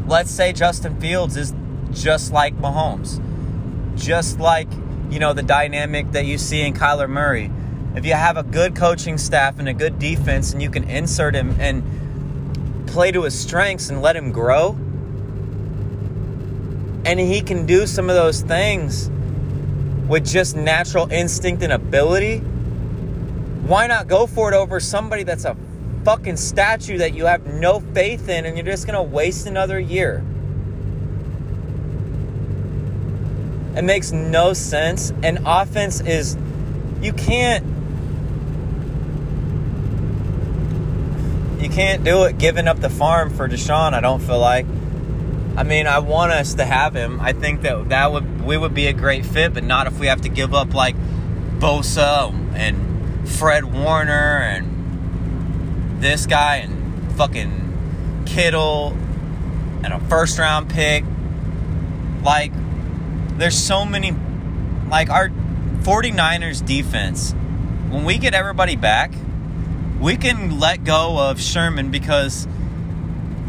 [0.07, 1.55] let's say Justin Fields is
[1.93, 3.21] just like Mahomes,
[3.97, 4.69] just like
[5.11, 7.51] you know the dynamic that you see in Kyler Murray.
[7.97, 11.35] If you have a good coaching staff and a good defense, and you can insert
[11.35, 14.71] him and play to his strengths and let him grow,
[17.05, 19.11] and he can do some of those things
[20.09, 25.57] with just natural instinct and ability, why not go for it over somebody that's a
[26.05, 30.25] fucking statue that you have no faith in and you're just to waste another year?
[33.77, 35.13] It makes no sense.
[35.23, 36.37] And offense is,
[37.01, 37.65] you can't,
[41.71, 44.67] can't do it giving up the farm for Deshaun, I don't feel like.
[45.57, 47.21] I mean, I want us to have him.
[47.21, 50.07] I think that that would we would be a great fit, but not if we
[50.07, 50.97] have to give up like
[51.59, 58.97] Bosa and Fred Warner and this guy and fucking Kittle
[59.83, 61.05] and a first round pick.
[62.23, 62.53] Like,
[63.37, 64.15] there's so many.
[64.89, 67.33] Like, our 49ers defense,
[67.91, 69.13] when we get everybody back,
[70.01, 72.49] we can let go of Sherman because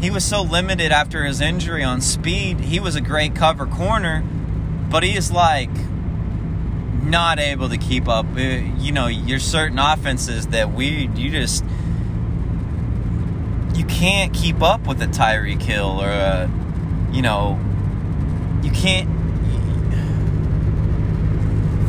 [0.00, 2.60] he was so limited after his injury on speed.
[2.60, 4.22] He was a great cover corner,
[4.90, 5.70] but he is like
[7.02, 8.26] not able to keep up.
[8.36, 11.64] Uh, you know, there's certain offenses that we you just
[13.74, 16.50] you can't keep up with a Tyreek Hill or a,
[17.12, 17.58] you know,
[18.62, 19.08] you can't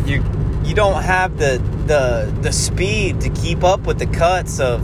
[0.07, 0.21] you
[0.63, 4.81] you don't have the the the speed to keep up with the cuts of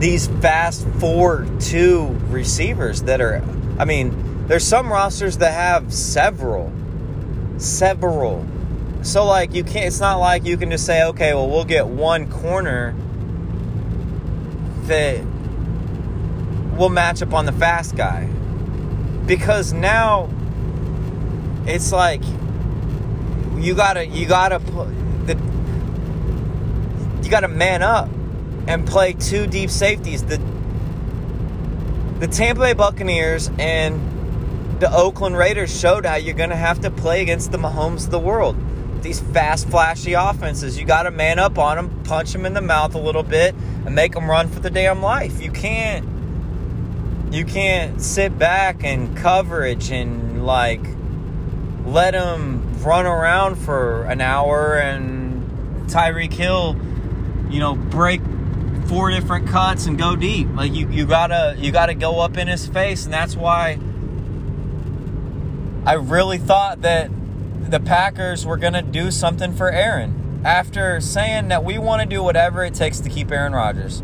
[0.00, 3.42] these fast 4 2 receivers that are,
[3.78, 6.72] I mean, there's some rosters that have several.
[7.58, 8.46] Several.
[9.02, 11.86] So, like, you can't, it's not like you can just say, okay, well, we'll get
[11.86, 12.94] one corner
[14.82, 15.20] that
[16.76, 18.26] will match up on the fast guy.
[19.26, 20.30] Because now
[21.66, 22.22] it's like
[23.62, 25.34] you gotta, you gotta the,
[27.22, 28.08] you gotta man up
[28.66, 30.24] and play two deep safeties.
[30.24, 30.40] The
[32.18, 37.22] the Tampa Bay Buccaneers and the Oakland Raiders showed how you're to have to play
[37.22, 38.56] against the Mahomes of the world.
[39.02, 40.78] These fast, flashy offenses.
[40.78, 43.54] You got to man up on them, punch them in the mouth a little bit,
[43.84, 45.40] and make them run for the damn life.
[45.40, 46.06] You can't.
[47.32, 50.80] You can't sit back and coverage and like
[51.84, 56.76] let them run around for an hour and Tyreek Hill,
[57.50, 58.20] you know, break
[58.86, 60.48] four different cuts and go deep.
[60.54, 63.78] Like you, you gotta you gotta go up in his face, and that's why
[65.86, 67.10] I really thought that
[67.70, 72.22] the Packers were gonna do something for Aaron after saying that we want to do
[72.22, 74.02] whatever it takes to keep Aaron Rodgers.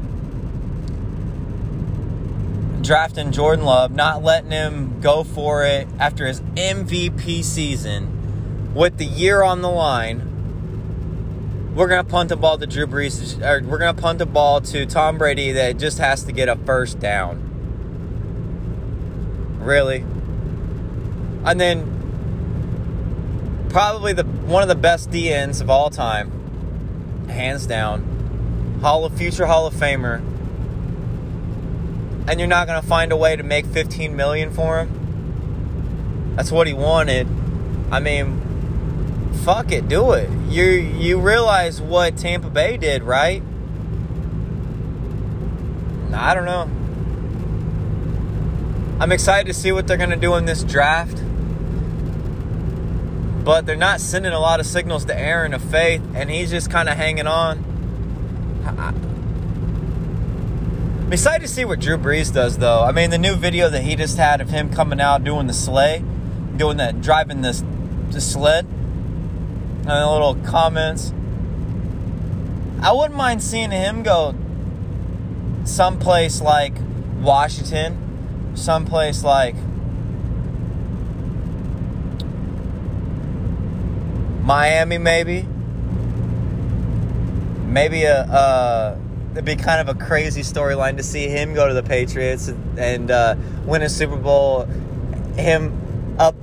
[2.82, 8.13] Drafting Jordan Love, not letting him go for it after his MVP season
[8.74, 10.34] with the year on the line
[11.74, 14.86] we're gonna punt the ball to Drew Brees, or we're gonna punt the ball to
[14.86, 17.50] Tom Brady that just has to get a first down.
[19.58, 20.04] Really?
[21.44, 21.90] And then
[23.70, 29.46] probably the one of the best DNs of all time, hands down, Hall of Future
[29.46, 30.18] Hall of Famer.
[32.28, 36.32] And you're not gonna find a way to make 15 million for him.
[36.36, 37.26] That's what he wanted.
[37.90, 38.43] I mean,
[39.34, 40.30] fuck it, do it.
[40.48, 43.42] You you realize what Tampa Bay did, right?
[46.12, 46.70] I don't know.
[49.00, 51.20] I'm excited to see what they're going to do in this draft.
[53.44, 56.70] but they're not sending a lot of signals to Aaron of faith, and he's just
[56.70, 57.62] kind of hanging on.
[61.04, 62.82] I'm excited to see what Drew Brees does, though.
[62.82, 65.52] I mean, the new video that he just had of him coming out doing the
[65.52, 66.02] sleigh,
[66.56, 67.62] doing that, driving this,
[68.08, 68.66] this sled,
[69.86, 71.12] and the little comments.
[72.80, 74.34] I wouldn't mind seeing him go
[75.64, 76.74] someplace like
[77.20, 79.54] Washington, someplace like
[84.42, 85.46] Miami, maybe.
[87.66, 88.98] Maybe a, uh,
[89.32, 92.78] it'd be kind of a crazy storyline to see him go to the Patriots and,
[92.78, 94.64] and uh, win a Super Bowl.
[95.36, 96.36] Him up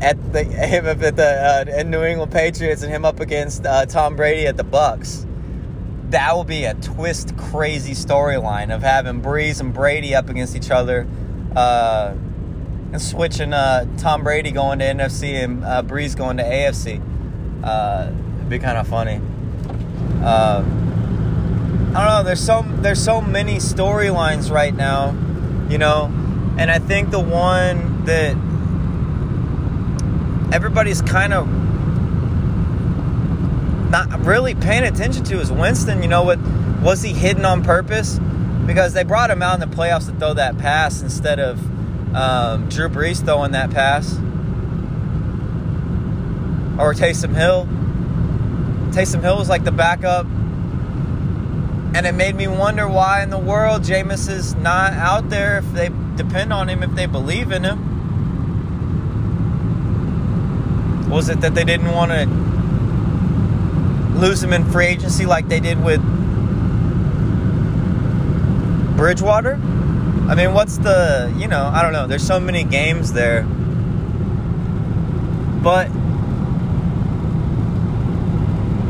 [0.00, 3.86] at the him up at the uh, New England Patriots and him up against uh,
[3.86, 5.26] Tom Brady at the Bucks.
[6.10, 10.70] That would be a twist, crazy storyline of having Brees and Brady up against each
[10.70, 11.06] other,
[11.56, 12.14] uh,
[12.92, 17.02] and switching uh, Tom Brady going to NFC and uh, Brees going to AFC.
[17.64, 19.20] Uh, it'd be kind of funny.
[21.96, 22.22] I don't know.
[22.24, 25.12] There's so there's so many storylines right now,
[25.70, 26.12] you know,
[26.58, 28.36] and I think the one that
[30.52, 31.48] everybody's kind of
[33.90, 36.02] not really paying attention to is Winston.
[36.02, 36.38] You know what?
[36.82, 38.18] Was he hidden on purpose?
[38.66, 41.58] Because they brought him out in the playoffs to throw that pass instead of
[42.14, 44.16] um, Drew Brees throwing that pass
[46.78, 47.66] or Taysom Hill.
[48.92, 50.26] Taysom Hill was like the backup.
[51.94, 55.72] And it made me wonder why in the world Jameis is not out there if
[55.72, 57.95] they depend on him, if they believe in him.
[61.08, 62.26] Was it that they didn't want to
[64.18, 66.00] lose him in free agency like they did with
[68.96, 69.54] Bridgewater?
[70.28, 72.06] I mean, what's the, you know, I don't know.
[72.08, 73.44] There's so many games there.
[75.62, 75.88] But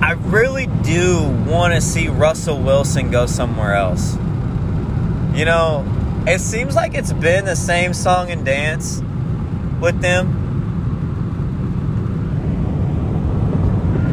[0.02, 4.16] I really do want to see Russell Wilson go somewhere else.
[5.34, 5.84] You know,
[6.26, 9.02] it seems like it's been the same song and dance
[9.80, 10.44] with them.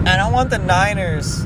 [0.06, 1.46] And I want the Niners.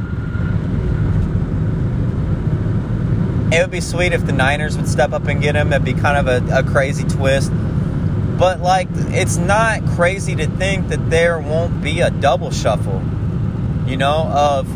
[3.53, 5.69] It would be sweet if the Niners would step up and get him.
[5.69, 7.51] That'd be kind of a, a crazy twist.
[7.51, 13.01] But, like, it's not crazy to think that there won't be a double shuffle
[13.87, 14.67] you know, of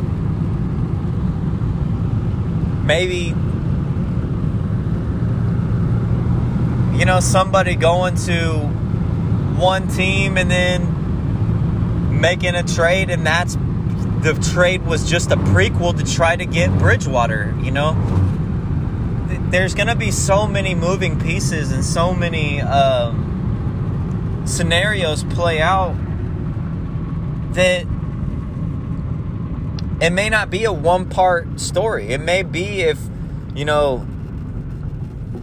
[2.86, 3.36] maybe,
[6.97, 8.53] you know, somebody going to
[9.59, 13.57] one team and then making a trade, and that's
[14.22, 17.96] the trade was just a prequel to try to get Bridgewater, you know?
[19.50, 25.96] There's going to be so many moving pieces and so many um, scenarios play out
[27.54, 27.86] that
[30.02, 32.10] it may not be a one part story.
[32.10, 33.00] It may be if,
[33.56, 34.06] you know,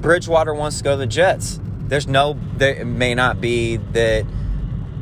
[0.01, 1.61] Bridgewater wants to go to the Jets.
[1.81, 4.25] There's no, there, it may not be that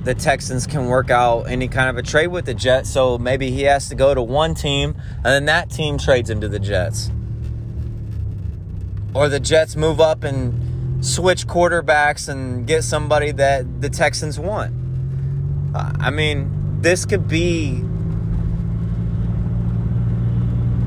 [0.06, 2.88] the Texans can work out any kind of a trade with the Jets.
[2.88, 6.40] So maybe he has to go to one team and then that team trades him
[6.42, 7.10] to the Jets.
[9.14, 14.72] Or the Jets move up and switch quarterbacks and get somebody that the Texans want.
[15.74, 17.82] I mean, this could be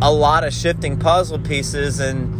[0.01, 2.33] a lot of shifting puzzle pieces and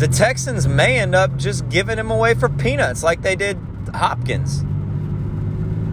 [0.00, 3.58] the Texans may end up just giving him away for peanuts like they did
[3.92, 4.62] Hopkins.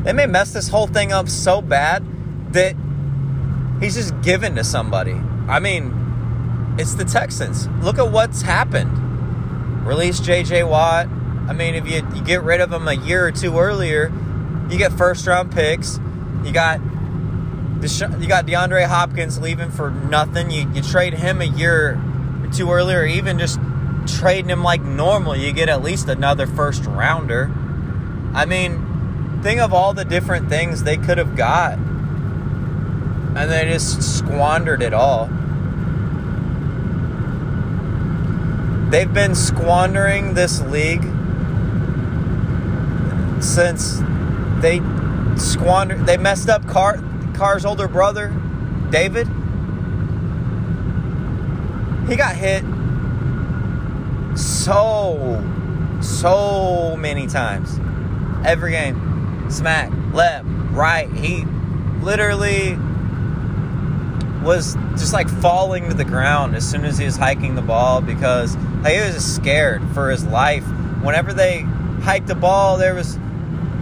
[0.04, 2.06] They may mess this whole thing up so bad
[2.54, 2.76] that
[3.80, 5.20] he's just given to somebody.
[5.48, 7.68] I mean, it's the Texans.
[7.82, 9.86] Look at what's happened.
[9.86, 11.08] Release JJ Watt.
[11.48, 14.12] I mean, if you, you get rid of him a year or two earlier,
[14.70, 16.00] you get first round picks.
[16.44, 16.80] You got
[17.82, 20.52] you got DeAndre Hopkins leaving for nothing.
[20.52, 22.00] You, you trade him a year
[22.42, 23.60] or two earlier, even just
[24.08, 27.52] trading him like normal, you get at least another first rounder.
[28.34, 28.93] I mean,
[29.44, 31.78] think of all the different things they could have got.
[31.78, 35.28] And they just squandered it all.
[38.90, 41.04] They've been squandering this league
[43.44, 44.02] since
[44.62, 44.82] they
[45.38, 46.06] squandered.
[46.06, 48.30] They messed up Car- Carr's older brother,
[48.90, 49.28] David,
[52.08, 52.64] he got hit
[54.38, 55.42] so,
[56.02, 57.80] so many times.
[58.46, 59.13] Every game.
[59.54, 61.12] Smack, left, right.
[61.14, 61.46] He
[62.02, 62.78] literally
[64.44, 68.02] was just like falling to the ground as soon as he was hiking the ball
[68.02, 70.66] because like, he was scared for his life.
[71.02, 71.62] Whenever they
[72.02, 73.18] hiked the ball, there was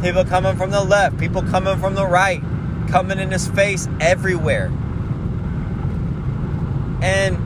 [0.02, 2.42] people coming from the left, people coming from the right,
[2.90, 4.72] coming in his face everywhere.
[7.02, 7.38] And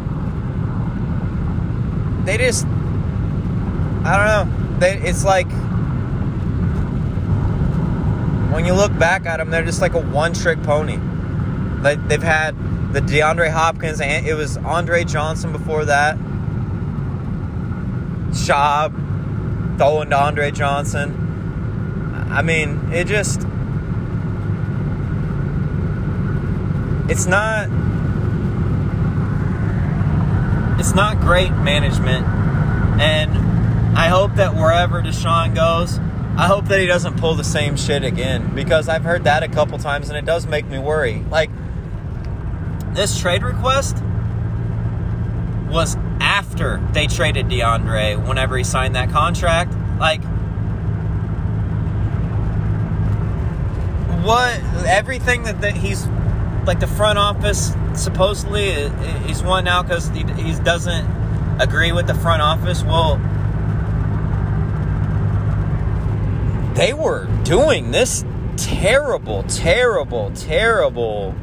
[2.26, 2.66] they just,
[4.04, 4.80] I don't know.
[4.80, 5.45] They, it's like
[8.56, 10.96] when you look back at them, they're just like a one-trick pony.
[11.82, 12.56] Like they've had
[12.94, 16.18] the DeAndre Hopkins, and it was Andre Johnson before that.
[18.30, 18.96] Schaub
[19.78, 21.14] throwing to Andre Johnson.
[22.32, 23.42] I mean, it just
[27.10, 27.68] it's not
[30.80, 32.26] it's not great management
[33.02, 36.00] and I hope that wherever Deshaun goes,
[36.38, 39.48] I hope that he doesn't pull the same shit again because I've heard that a
[39.48, 41.24] couple times and it does make me worry.
[41.30, 41.50] Like
[42.94, 43.98] this trade request
[45.70, 49.74] was after they traded DeAndre whenever he signed that contract.
[50.00, 50.22] Like,
[54.26, 56.08] what everything that, that he's
[56.66, 58.90] like the front office supposedly
[59.26, 61.06] he's won now because he, he doesn't
[61.62, 62.84] agree with the front office.
[62.84, 63.22] Well,
[66.76, 68.26] they were doing this
[68.58, 71.34] terrible, terrible, terrible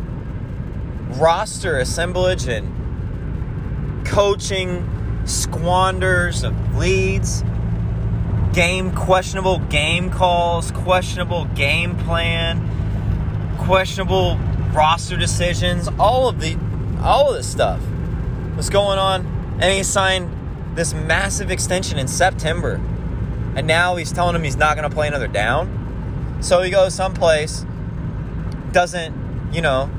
[1.16, 4.88] roster assemblage and coaching
[5.24, 7.42] squanders of leads,
[8.52, 12.68] game questionable game calls, questionable game plan,
[13.58, 14.36] questionable
[14.72, 16.58] roster decisions, all of the
[17.02, 17.80] all of this stuff
[18.56, 19.26] was going on
[19.60, 20.30] and he signed
[20.76, 22.80] this massive extension in September.
[23.54, 26.38] And now he's telling him he's not going to play another down.
[26.40, 27.64] So he goes someplace
[28.72, 29.90] doesn't, you know,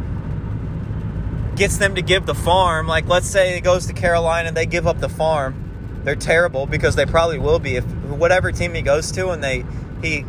[1.56, 2.88] gets them to give the farm.
[2.88, 6.02] Like, let's say it goes to Carolina and they give up the farm.
[6.04, 9.64] They're terrible because they probably will be if whatever team he goes to and they
[10.02, 10.26] he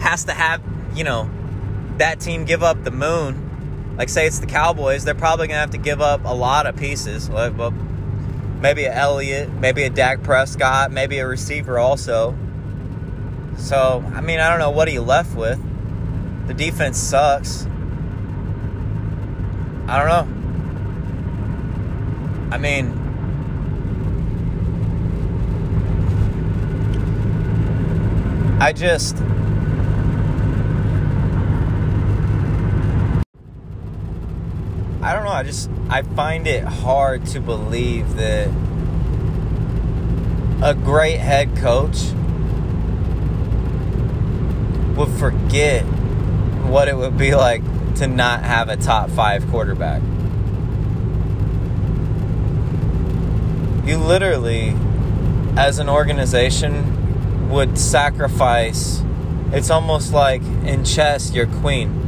[0.00, 0.60] has to have
[0.94, 1.30] you know
[1.98, 3.94] that team give up the moon.
[3.96, 6.76] Like, say it's the Cowboys, they're probably gonna have to give up a lot of
[6.76, 7.28] pieces.
[7.28, 7.72] Well,
[8.60, 12.36] maybe a Elliott, maybe a Dak Prescott, maybe a receiver also.
[13.56, 15.58] So, I mean, I don't know what you left with.
[16.46, 17.66] The defense sucks.
[19.86, 20.28] I don't know.
[22.52, 22.96] I mean,
[28.60, 29.16] I just.
[35.02, 35.30] I don't know.
[35.30, 35.70] I just.
[35.88, 38.48] I find it hard to believe that
[40.62, 42.12] a great head coach
[44.96, 45.82] would forget
[46.66, 47.62] what it would be like
[47.96, 50.02] to not have a top five quarterback.
[53.88, 54.76] You literally,
[55.56, 59.02] as an organization, would sacrifice.
[59.52, 61.99] It's almost like in chess, your queen.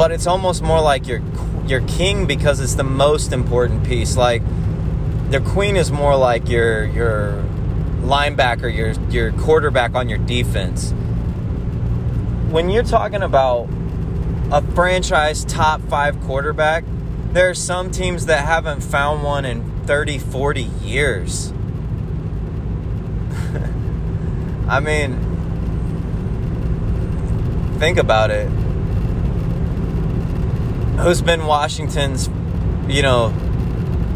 [0.00, 1.20] But it's almost more like your
[1.66, 4.16] your king because it's the most important piece.
[4.16, 4.42] Like
[5.30, 7.44] the queen is more like your your
[8.00, 10.94] linebacker, your your quarterback on your defense
[12.50, 13.68] when you're talking about
[14.50, 16.82] a franchise top five quarterback,
[17.32, 21.52] there are some teams that haven't found one in 30, 40 years.
[24.68, 25.16] I mean,
[27.78, 28.50] think about it.
[31.02, 32.28] Who's been Washington's,
[32.86, 33.32] you know,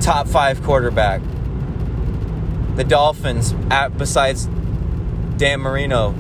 [0.03, 1.23] top five quarterback?
[2.77, 4.51] The Dolphins, at, besides
[5.39, 6.15] Dan Marino,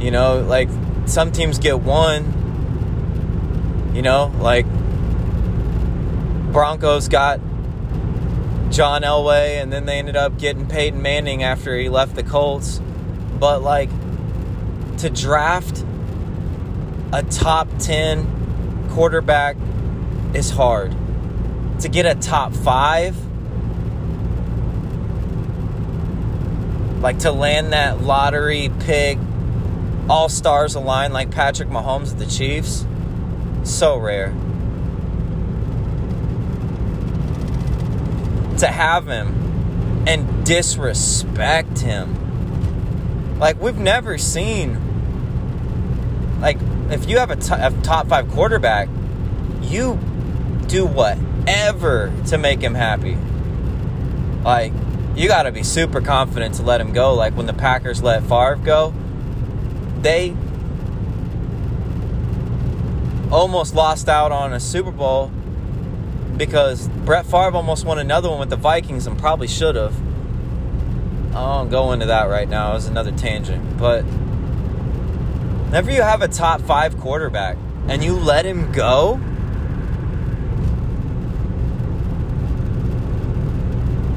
[0.00, 0.70] you know, like
[1.04, 2.38] some teams get one.
[3.94, 4.64] You know, like
[6.50, 7.40] Broncos got
[8.70, 12.80] John Elway, and then they ended up getting Peyton Manning after he left the Colts.
[13.38, 13.90] But like
[14.98, 15.84] to draft
[17.12, 19.56] a top 10 quarterback
[20.34, 20.94] is hard.
[21.80, 23.16] To get a top 5
[27.00, 29.18] like to land that lottery pick
[30.08, 32.84] all stars align like Patrick Mahomes at the Chiefs.
[33.62, 34.34] So rare.
[38.58, 43.38] To have him and disrespect him.
[43.38, 44.78] Like, we've never seen.
[46.40, 46.58] Like,
[46.92, 48.88] if you have a, t- a top five quarterback,
[49.62, 49.98] you
[50.66, 53.16] do whatever to make him happy.
[54.44, 54.72] Like,
[55.16, 57.14] you got to be super confident to let him go.
[57.14, 58.94] Like when the Packers let Favre go,
[60.00, 60.36] they
[63.30, 65.30] almost lost out on a Super Bowl
[66.36, 69.94] because Brett Favre almost won another one with the Vikings and probably should have.
[71.34, 72.74] I won't go into that right now.
[72.76, 73.78] It's another tangent.
[73.78, 74.04] But
[75.70, 77.56] whenever you have a top five quarterback
[77.86, 79.20] and you let him go,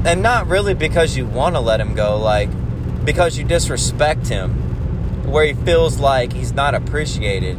[0.04, 2.50] and not really because you want to let him go, like
[3.04, 4.50] because you disrespect him,
[5.30, 7.56] where he feels like he's not appreciated.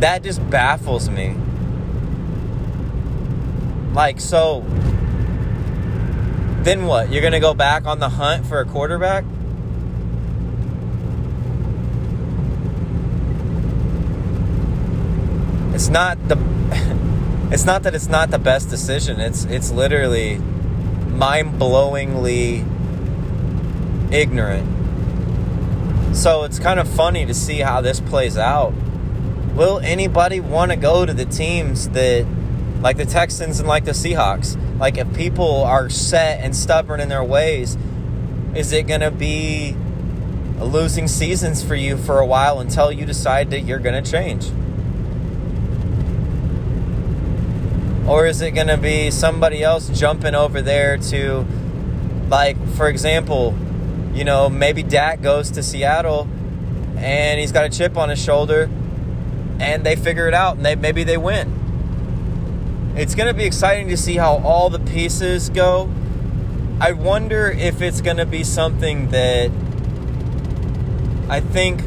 [0.00, 1.36] That just baffles me.
[3.92, 4.64] Like, so
[6.62, 7.12] then what?
[7.12, 9.26] You're going to go back on the hunt for a quarterback?
[15.86, 16.34] It's not the
[17.52, 19.20] it's not that it's not the best decision.
[19.20, 22.64] It's it's literally mind-blowingly
[24.12, 24.66] ignorant.
[26.16, 28.72] So it's kind of funny to see how this plays out.
[29.54, 32.26] Will anybody want to go to the teams that
[32.80, 34.58] like the Texans and like the Seahawks?
[34.80, 37.78] Like if people are set and stubborn in their ways,
[38.56, 39.76] is it going to be
[40.58, 44.50] losing seasons for you for a while until you decide that you're going to change?
[48.08, 51.44] Or is it going to be somebody else jumping over there to,
[52.28, 53.52] like, for example,
[54.14, 56.28] you know, maybe Dak goes to Seattle
[56.96, 58.70] and he's got a chip on his shoulder
[59.58, 62.94] and they figure it out and they maybe they win.
[62.96, 65.90] It's going to be exciting to see how all the pieces go.
[66.80, 69.50] I wonder if it's going to be something that
[71.28, 71.82] I think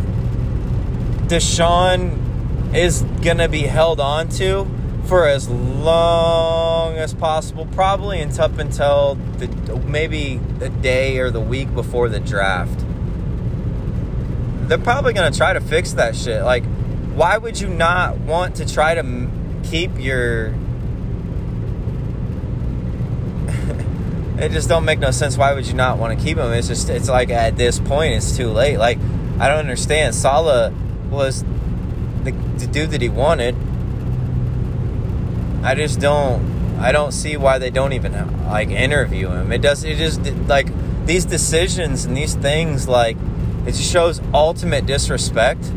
[1.29, 4.67] Deshaun is going to be held on to
[5.09, 12.09] for as long as possible, probably until the, maybe the day or the week before
[12.09, 12.85] the draft.
[14.69, 16.43] They're probably going to try to fix that shit.
[16.43, 16.63] Like,
[17.15, 19.29] why would you not want to try to
[19.63, 20.49] keep your.
[24.37, 25.35] it just don't make no sense.
[25.37, 26.53] Why would you not want to keep him?
[26.53, 28.77] It's just, it's like at this point, it's too late.
[28.77, 28.99] Like,
[29.39, 30.13] I don't understand.
[30.13, 30.71] Saleh
[31.09, 31.43] was
[32.23, 33.55] the, the dude that he wanted
[35.63, 38.13] I just don't I don't see why they don't even
[38.47, 39.51] like interview him.
[39.51, 40.67] It does it just like
[41.05, 43.17] these decisions and these things like
[43.65, 45.71] it just shows ultimate disrespect.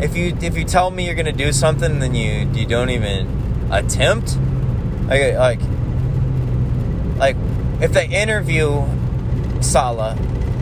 [0.00, 3.68] If you if you tell me you're gonna do something, then you you don't even
[3.72, 4.38] attempt.
[5.08, 5.60] Like like
[7.16, 7.36] like
[7.80, 8.84] if they interview
[9.60, 10.16] Saleh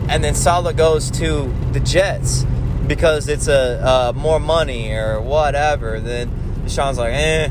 [0.09, 2.45] and then Saleh goes to the Jets
[2.87, 7.49] because it's a uh, more money or whatever, then Deshaun's like, eh,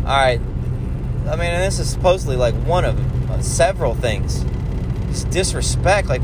[0.00, 0.40] all right.
[1.26, 4.44] I mean, this is supposedly like one of uh, several things.
[5.08, 6.08] It's disrespect.
[6.08, 6.22] Like,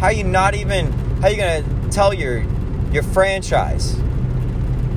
[0.00, 0.90] how you not even?
[1.20, 2.44] How you gonna tell your
[2.90, 3.96] your franchise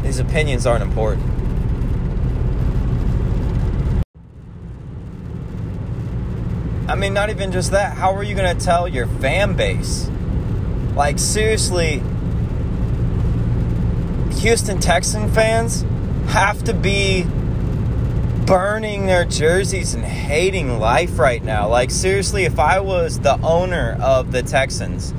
[0.02, 1.24] these opinions aren't important?
[6.88, 7.98] I mean, not even just that.
[7.98, 10.10] How are you gonna tell your fan base?
[10.96, 12.02] Like, seriously,
[14.40, 15.84] Houston Texan fans
[16.28, 17.24] have to be
[18.46, 21.68] burning their jerseys and hating life right now.
[21.68, 25.14] Like, seriously, if I was the owner of the Texans,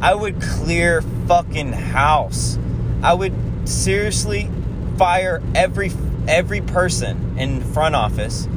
[0.00, 2.58] I would clear fucking house.
[3.02, 3.34] I would
[3.68, 4.50] seriously
[4.96, 5.92] fire every
[6.28, 8.48] every person in front office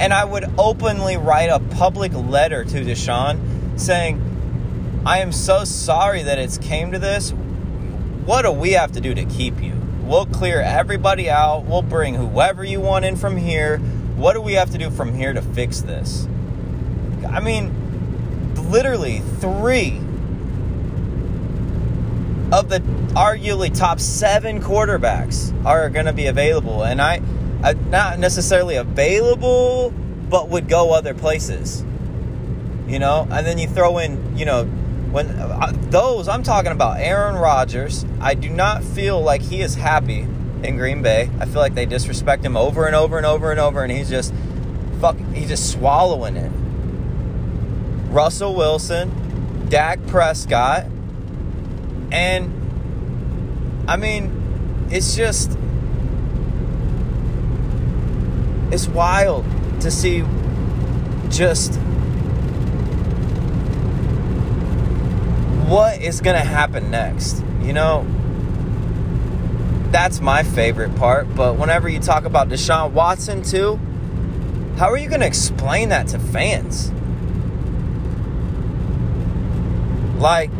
[0.00, 6.22] and I would openly write a public letter to Deshaun saying, I am so sorry
[6.22, 7.32] that it's came to this.
[8.24, 9.77] What do we have to do to keep you?
[10.08, 11.66] We'll clear everybody out.
[11.66, 13.76] We'll bring whoever you want in from here.
[14.16, 16.26] What do we have to do from here to fix this?
[17.28, 19.98] I mean, literally three
[22.50, 22.80] of the
[23.14, 26.84] arguably top seven quarterbacks are going to be available.
[26.84, 27.20] And I,
[27.62, 29.92] I, not necessarily available,
[30.30, 31.84] but would go other places.
[32.86, 34.66] You know, and then you throw in, you know,
[35.10, 39.74] when uh, those I'm talking about Aaron Rodgers, I do not feel like he is
[39.74, 40.26] happy
[40.62, 41.30] in Green Bay.
[41.40, 44.10] I feel like they disrespect him over and over and over and over, and he's
[44.10, 44.34] just
[45.00, 45.16] fuck.
[45.32, 46.50] He's just swallowing it.
[48.10, 50.86] Russell Wilson, Dak Prescott,
[52.10, 52.54] and
[53.88, 55.56] I mean, it's just
[58.70, 59.44] it's wild
[59.80, 60.24] to see
[61.30, 61.78] just
[65.68, 67.44] what is going to happen next?
[67.60, 68.06] You know,
[69.90, 71.34] that's my favorite part.
[71.34, 73.76] But whenever you talk about Deshaun Watson, too,
[74.76, 76.90] how are you going to explain that to fans?
[80.18, 80.50] Like,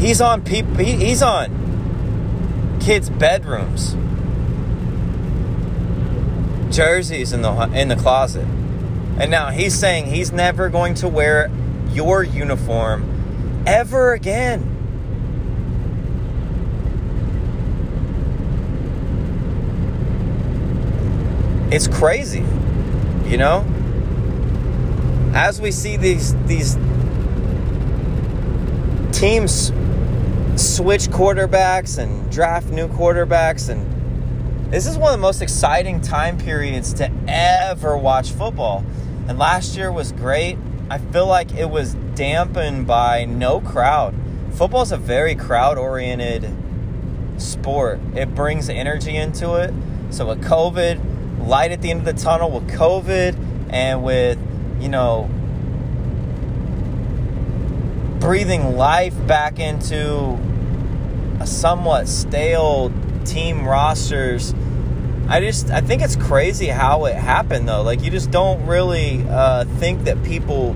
[0.00, 3.96] he's on people, he's on kids' bedrooms
[6.70, 8.46] jerseys in the in the closet.
[9.20, 11.50] And now he's saying he's never going to wear
[11.90, 14.78] your uniform ever again.
[21.70, 22.42] It's crazy,
[23.26, 23.66] you know?
[25.34, 26.76] As we see these these
[29.12, 29.66] teams
[30.56, 36.38] switch quarterbacks and draft new quarterbacks and this is one of the most exciting time
[36.38, 38.82] periods to ever watch football.
[39.28, 40.58] And last year was great.
[40.90, 44.14] I feel like it was dampened by no crowd.
[44.52, 46.52] Football is a very crowd oriented
[47.38, 49.72] sport, it brings energy into it.
[50.10, 53.36] So, with COVID, light at the end of the tunnel with COVID,
[53.70, 54.38] and with,
[54.80, 55.30] you know,
[58.18, 60.38] breathing life back into
[61.40, 62.92] a somewhat stale
[63.24, 64.52] team rosters.
[65.30, 67.82] I just I think it's crazy how it happened though.
[67.82, 70.74] Like you just don't really uh, think that people,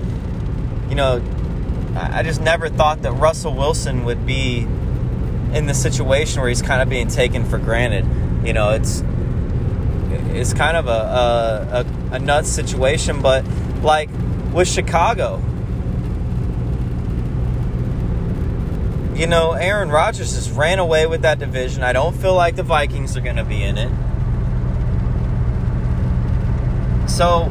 [0.87, 1.21] you know,
[1.93, 4.59] I just never thought that Russell Wilson would be
[5.53, 8.05] in the situation where he's kind of being taken for granted.
[8.47, 9.03] You know, it's
[10.33, 13.45] it's kind of a a, a, a nuts situation, but
[13.81, 14.09] like
[14.53, 15.41] with Chicago,
[19.15, 21.83] you know, Aaron Rodgers just ran away with that division.
[21.83, 23.91] I don't feel like the Vikings are going to be in it.
[27.15, 27.45] So,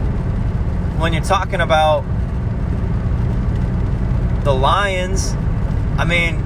[0.98, 2.04] when you're talking about
[4.44, 5.32] the Lions,
[5.96, 6.36] I mean,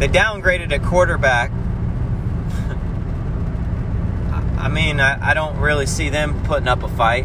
[0.00, 1.52] they downgraded a quarterback.
[4.58, 7.24] I mean, I, I don't really see them putting up a fight.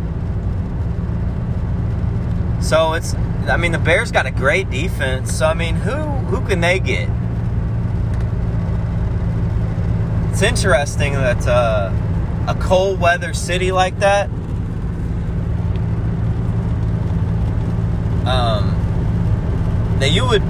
[2.62, 3.16] So it's
[3.47, 5.36] I mean, the Bears got a great defense.
[5.36, 7.10] So I mean, who who can they get?
[10.32, 11.91] It's interesting that uh,
[12.47, 14.30] a cold weather city like that,
[18.30, 20.43] um, that you would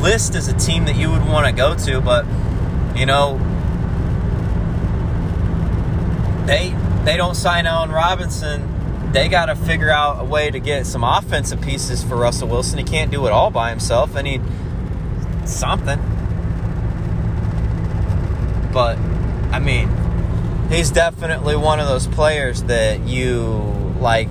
[0.00, 2.24] list as a team that you would want to go to, but
[2.96, 3.38] you know,
[6.46, 8.72] they they don't sign Allen Robinson
[9.12, 12.78] they got to figure out a way to get some offensive pieces for Russell Wilson.
[12.78, 14.16] He can't do it all by himself.
[14.16, 14.40] I need
[15.44, 15.98] something.
[18.72, 18.96] But,
[19.52, 19.90] I mean,
[20.70, 24.28] he's definitely one of those players that you, like,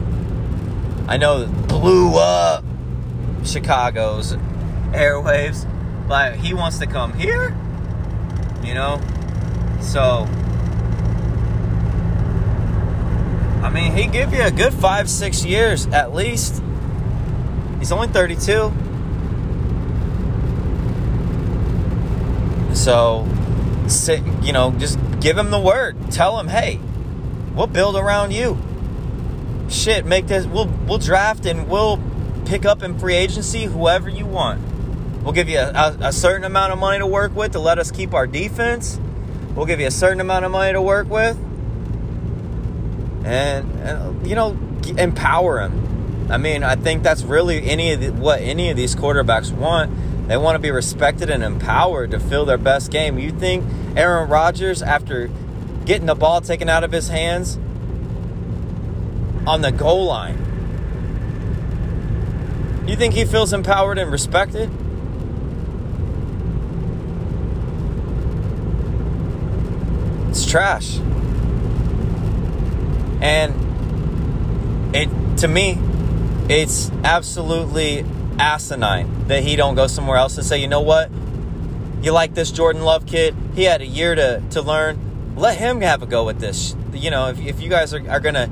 [1.07, 2.63] I know blew up
[3.43, 4.33] Chicago's
[4.91, 5.67] airwaves.
[6.07, 7.55] But he wants to come here,
[8.63, 8.99] you know?
[9.79, 10.27] So,
[13.63, 16.61] I mean, he give you a good five, six years at least.
[17.79, 18.73] He's only 32.
[22.75, 23.27] So,
[23.87, 25.95] sit, you know, just give him the word.
[26.11, 26.79] Tell him, hey,
[27.55, 28.57] we'll build around you.
[29.69, 30.45] Shit, make this.
[30.45, 31.97] We'll we'll draft and we'll
[32.51, 34.59] pick up in free agency whoever you want.
[35.23, 37.91] We'll give you a, a, certain amount of money to work with to let us
[37.91, 38.99] keep our defense.
[39.55, 41.37] We'll give you a certain amount of money to work with
[43.23, 44.57] and, and you know
[44.97, 46.27] empower him.
[46.29, 50.27] I mean, I think that's really any of the, what any of these quarterbacks want.
[50.27, 53.17] They want to be respected and empowered to feel their best game.
[53.17, 53.63] You think
[53.95, 55.29] Aaron Rodgers, after
[55.85, 57.57] getting the ball taken out of his hands
[59.47, 60.40] on the goal line,
[62.91, 64.69] you think he feels empowered and respected?
[70.29, 70.97] It's trash.
[73.21, 75.77] And it to me,
[76.49, 78.05] it's absolutely
[78.37, 81.09] asinine that he don't go somewhere else and say, you know what?
[82.01, 83.35] You like this Jordan Love kid?
[83.55, 85.35] He had a year to, to learn.
[85.37, 86.75] Let him have a go with this.
[86.93, 88.49] You know, if, if you guys are, are going to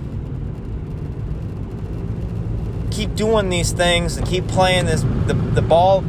[3.00, 6.02] keep doing these things and keep playing this the, the ball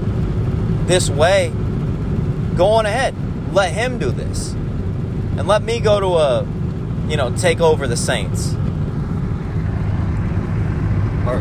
[0.86, 1.52] this way,
[2.56, 3.14] go on ahead.
[3.54, 4.52] Let him do this.
[4.54, 6.42] And let me go to a
[7.08, 8.54] you know, take over the Saints.
[11.26, 11.38] Or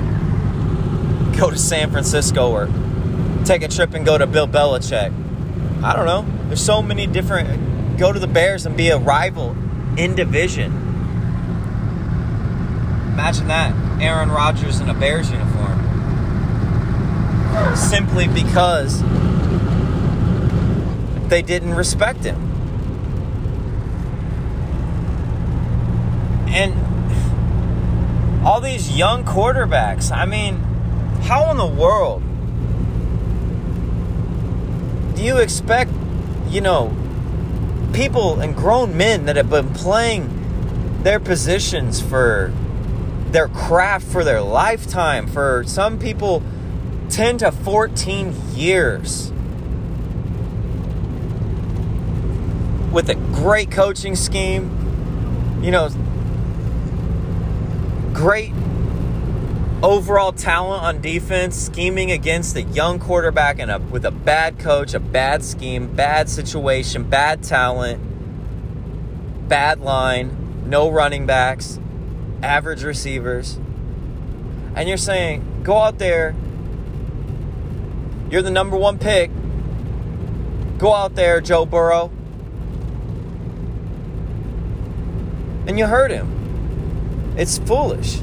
[1.36, 2.70] go to San Francisco or
[3.44, 5.12] take a trip and go to Bill Belichick.
[5.84, 6.26] I don't know.
[6.48, 7.98] There's so many different.
[7.98, 9.56] Go to the Bears and be a rival
[9.98, 10.72] in division.
[13.14, 13.89] Imagine that.
[14.02, 15.86] Aaron Rodgers in a Bears uniform.
[17.76, 19.02] Simply because
[21.30, 22.38] they didn't respect him.
[26.48, 26.74] And
[28.46, 30.56] all these young quarterbacks, I mean,
[31.24, 32.24] how in the world
[35.16, 35.92] do you expect,
[36.50, 36.96] you know,
[37.94, 42.54] people and grown men that have been playing their positions for
[43.32, 46.44] their craft for their lifetime, for some people,
[47.10, 49.32] 10 to 14 years.
[52.92, 55.90] With a great coaching scheme, you know,
[58.14, 58.52] great
[59.82, 64.94] overall talent on defense, scheming against a young quarterback and a, with a bad coach,
[64.94, 68.02] a bad scheme, bad situation, bad talent,
[69.48, 71.80] bad line, no running backs,
[72.42, 73.60] average receivers.
[74.76, 76.36] And you're saying, go out there,
[78.30, 79.32] you're the number one pick.
[80.78, 82.12] Go out there, Joe Burrow.
[85.68, 87.36] And you hurt him.
[87.38, 88.22] It's foolish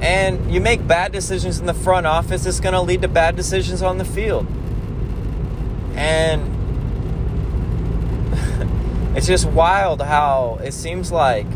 [0.00, 3.34] and you make bad decisions in the front office, it's going to lead to bad
[3.36, 4.46] decisions on the field.
[5.94, 6.54] And
[9.16, 11.46] it's just wild how it seems like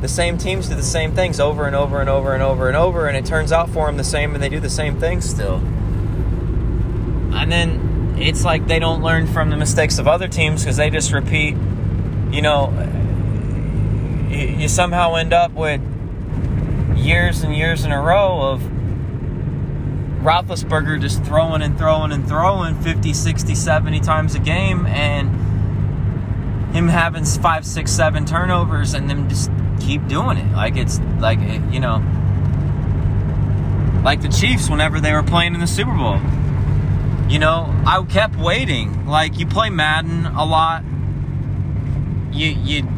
[0.00, 2.76] the same teams do the same things over and over and over and over and
[2.76, 5.28] over, and it turns out for them the same, and they do the same things
[5.28, 5.56] still.
[7.34, 10.90] And then it's like they don't learn from the mistakes of other teams because they
[10.90, 11.56] just repeat,
[12.30, 12.72] you know,
[14.30, 15.80] you somehow end up with
[16.96, 18.60] years and years in a row of
[20.22, 26.88] Roethlisberger just throwing and throwing and throwing 50, 60, 70 times a game, and him
[26.88, 29.50] having five, six, seven turnovers, and them just
[29.86, 30.52] keep doing it.
[30.52, 31.38] Like it's like
[31.70, 32.02] you know,
[34.04, 36.20] like the Chiefs whenever they were playing in the Super Bowl.
[37.28, 39.06] You know, I kept waiting.
[39.06, 40.82] Like you play Madden a lot.
[42.32, 42.88] You you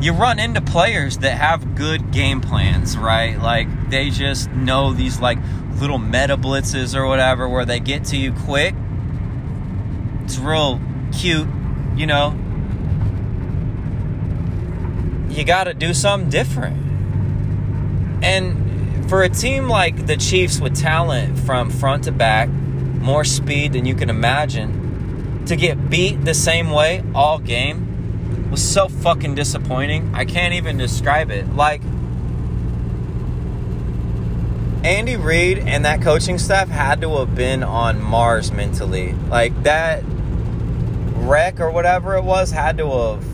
[0.00, 3.38] you run into players that have good game plans, right?
[3.38, 5.38] Like they just know these like
[5.80, 8.74] little meta blitzes or whatever where they get to you quick.
[10.24, 10.80] It's real
[11.12, 11.48] cute,
[11.94, 12.36] you know.
[15.32, 16.76] You got to do something different.
[18.22, 23.72] And for a team like the Chiefs with talent from front to back, more speed
[23.72, 29.34] than you can imagine, to get beat the same way all game was so fucking
[29.34, 30.14] disappointing.
[30.14, 31.56] I can't even describe it.
[31.56, 31.80] Like,
[34.84, 39.14] Andy Reid and that coaching staff had to have been on Mars mentally.
[39.30, 40.02] Like, that
[41.14, 43.31] wreck or whatever it was had to have.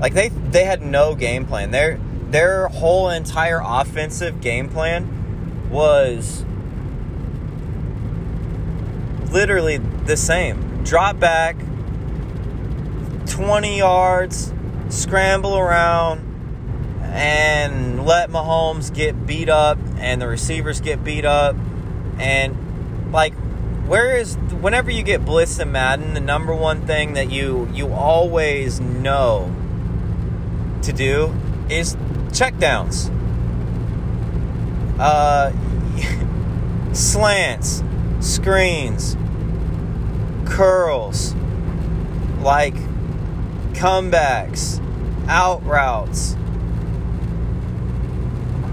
[0.00, 1.70] Like, they, they had no game plan.
[1.70, 1.98] Their,
[2.30, 6.44] their whole entire offensive game plan was
[9.30, 11.56] literally the same drop back
[13.26, 14.52] 20 yards,
[14.88, 16.20] scramble around,
[17.02, 21.54] and let Mahomes get beat up and the receivers get beat up.
[22.18, 23.34] And, like,
[23.86, 27.92] where is, whenever you get blitzed in Madden, the number one thing that you, you
[27.92, 29.54] always know
[30.84, 31.34] to do
[31.68, 31.96] is
[32.32, 33.10] check downs.
[34.98, 35.52] Uh,
[36.92, 37.82] slants,
[38.20, 39.16] screens,
[40.44, 41.34] curls,
[42.40, 42.74] like
[43.74, 44.80] comebacks,
[45.28, 46.36] out routes,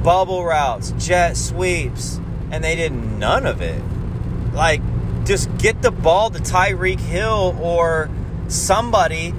[0.04, 2.20] bubble routes, jet sweeps,
[2.52, 3.82] and they did none of it.
[4.54, 4.82] Like,
[5.26, 8.10] just get the ball to Tyreek Hill or
[8.48, 9.34] somebody,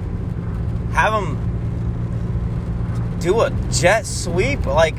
[0.91, 1.46] have them
[3.27, 4.65] do a jet sweep.
[4.65, 4.95] Like,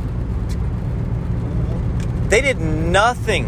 [2.28, 3.46] they did nothing,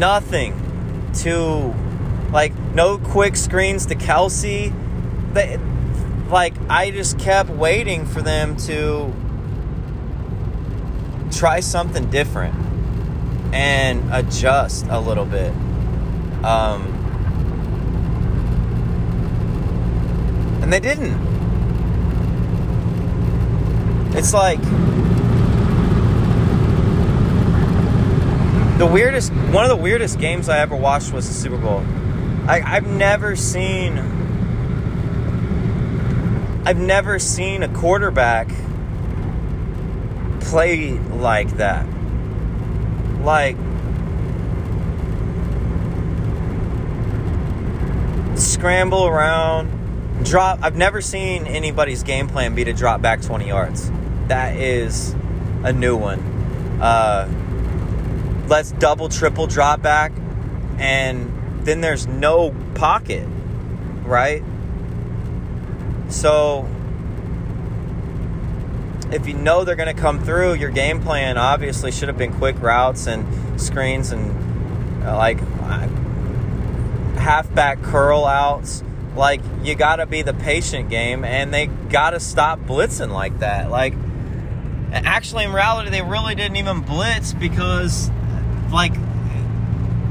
[0.00, 1.72] nothing to,
[2.32, 4.74] like, no quick screens to Kelce.
[5.32, 5.60] They,
[6.28, 9.14] like I just kept waiting for them to
[11.30, 12.54] try something different
[13.54, 15.52] and adjust a little bit.
[16.44, 16.82] Um,
[20.62, 21.37] and they didn't.
[24.18, 24.60] It's like
[28.78, 31.84] the weirdest, one of the weirdest games I ever watched was the Super Bowl.
[32.48, 33.96] I, I've never seen
[36.68, 38.48] I've never seen a quarterback
[40.40, 41.86] play like that.
[43.22, 43.56] Like,
[48.36, 50.58] scramble around, drop.
[50.60, 53.90] I've never seen anybody's game plan be to drop back 20 yards.
[54.28, 55.14] That is
[55.64, 56.20] a new one.
[56.80, 57.28] Uh,
[58.48, 60.12] let's double, triple drop back,
[60.78, 63.26] and then there's no pocket,
[64.04, 64.42] right?
[66.08, 66.68] So,
[69.10, 72.32] if you know they're going to come through, your game plan obviously should have been
[72.32, 75.88] quick routes and screens and uh, like uh,
[77.18, 78.82] halfback curl outs
[79.18, 83.40] Like, you got to be the patient game, and they got to stop blitzing like
[83.40, 83.68] that.
[83.68, 83.94] Like,
[84.92, 88.10] actually, in reality, they really didn't even blitz because,
[88.72, 88.94] like,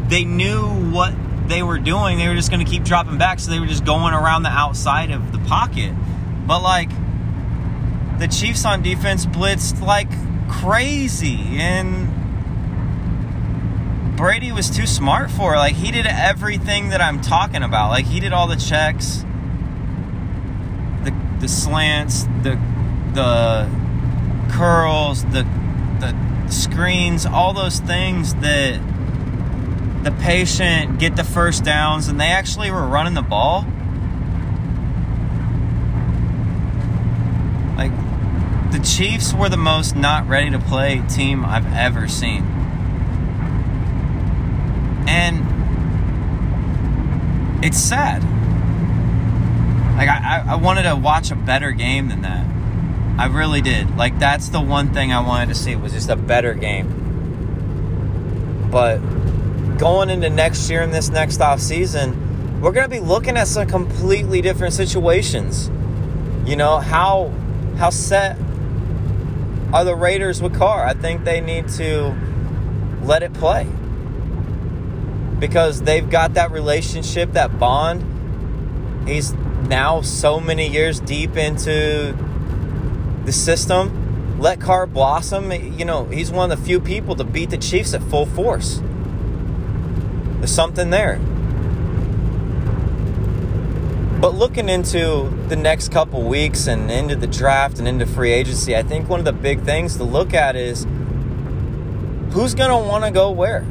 [0.10, 1.14] they knew what
[1.48, 2.18] they were doing.
[2.18, 4.50] They were just going to keep dropping back, so they were just going around the
[4.50, 5.94] outside of the pocket.
[6.46, 6.90] But, like,
[8.20, 10.10] the Chiefs on defense blitzed like
[10.50, 12.08] crazy, and
[14.18, 15.58] Brady was too smart for it.
[15.58, 17.90] Like he did everything that I'm talking about.
[17.90, 19.24] Like he did all the checks,
[21.04, 22.60] the the slants, the
[23.14, 23.70] the
[24.52, 25.44] curls, the
[26.00, 28.82] the screens, all those things that
[30.04, 33.66] the patient get the first downs and they actually were running the ball.
[37.76, 37.92] Like
[38.72, 42.44] the Chiefs were the most not ready to play team I've ever seen.
[45.08, 45.58] And
[47.64, 48.24] it's sad.
[49.98, 52.46] Like, I, I wanted to watch a better game than that.
[53.18, 53.98] I really did.
[53.98, 57.06] Like, that's the one thing I wanted to see was just a better game.
[58.72, 59.00] But
[59.78, 63.48] going into next year and this next off season, we're going to be looking at
[63.48, 65.72] some completely different situations.
[66.46, 67.34] You know, how
[67.78, 68.38] how set
[69.74, 70.86] are the Raiders with Carr?
[70.86, 72.16] I think they need to
[73.04, 73.68] let it play
[75.40, 78.04] because they've got that relationship, that bond.
[79.08, 82.16] He's now so many years deep into
[83.28, 84.40] the system.
[84.40, 85.52] Let Carr blossom.
[85.52, 88.82] You know, he's one of the few people to beat the Chiefs at full force.
[90.38, 91.20] There's something there.
[94.22, 98.76] But looking into the next couple weeks and into the draft and into free agency,
[98.76, 100.86] I think one of the big things to look at is
[102.32, 103.62] who's going to want to go where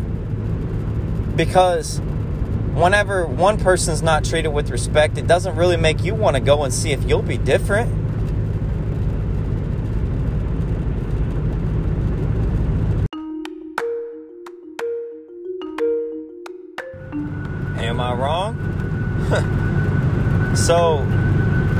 [1.34, 2.00] because
[2.74, 6.64] whenever one person's not treated with respect, it doesn't really make you want to go
[6.64, 8.05] and see if you'll be different.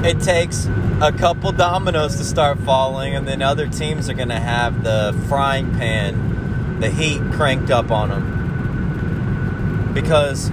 [0.06, 0.66] It takes
[1.00, 5.18] a couple dominoes to start falling, and then other teams are going to have the
[5.28, 8.36] frying pan, the heat cranked up on them
[9.96, 10.50] because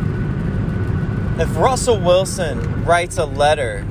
[1.37, 3.85] if Russell Wilson writes a letter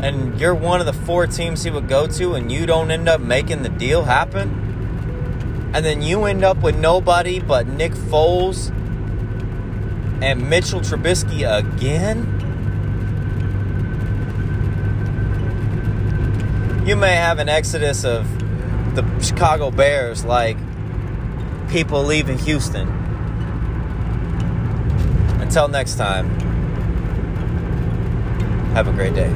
[0.00, 3.06] and you're one of the four teams he would go to and you don't end
[3.06, 8.70] up making the deal happen, and then you end up with nobody but Nick Foles
[10.22, 12.33] and Mitchell Trubisky again,
[16.84, 18.26] you may have an exodus of
[18.94, 20.58] the Chicago Bears like
[21.70, 22.88] people leaving Houston.
[25.40, 26.28] Until next time,
[28.74, 29.32] have a great day.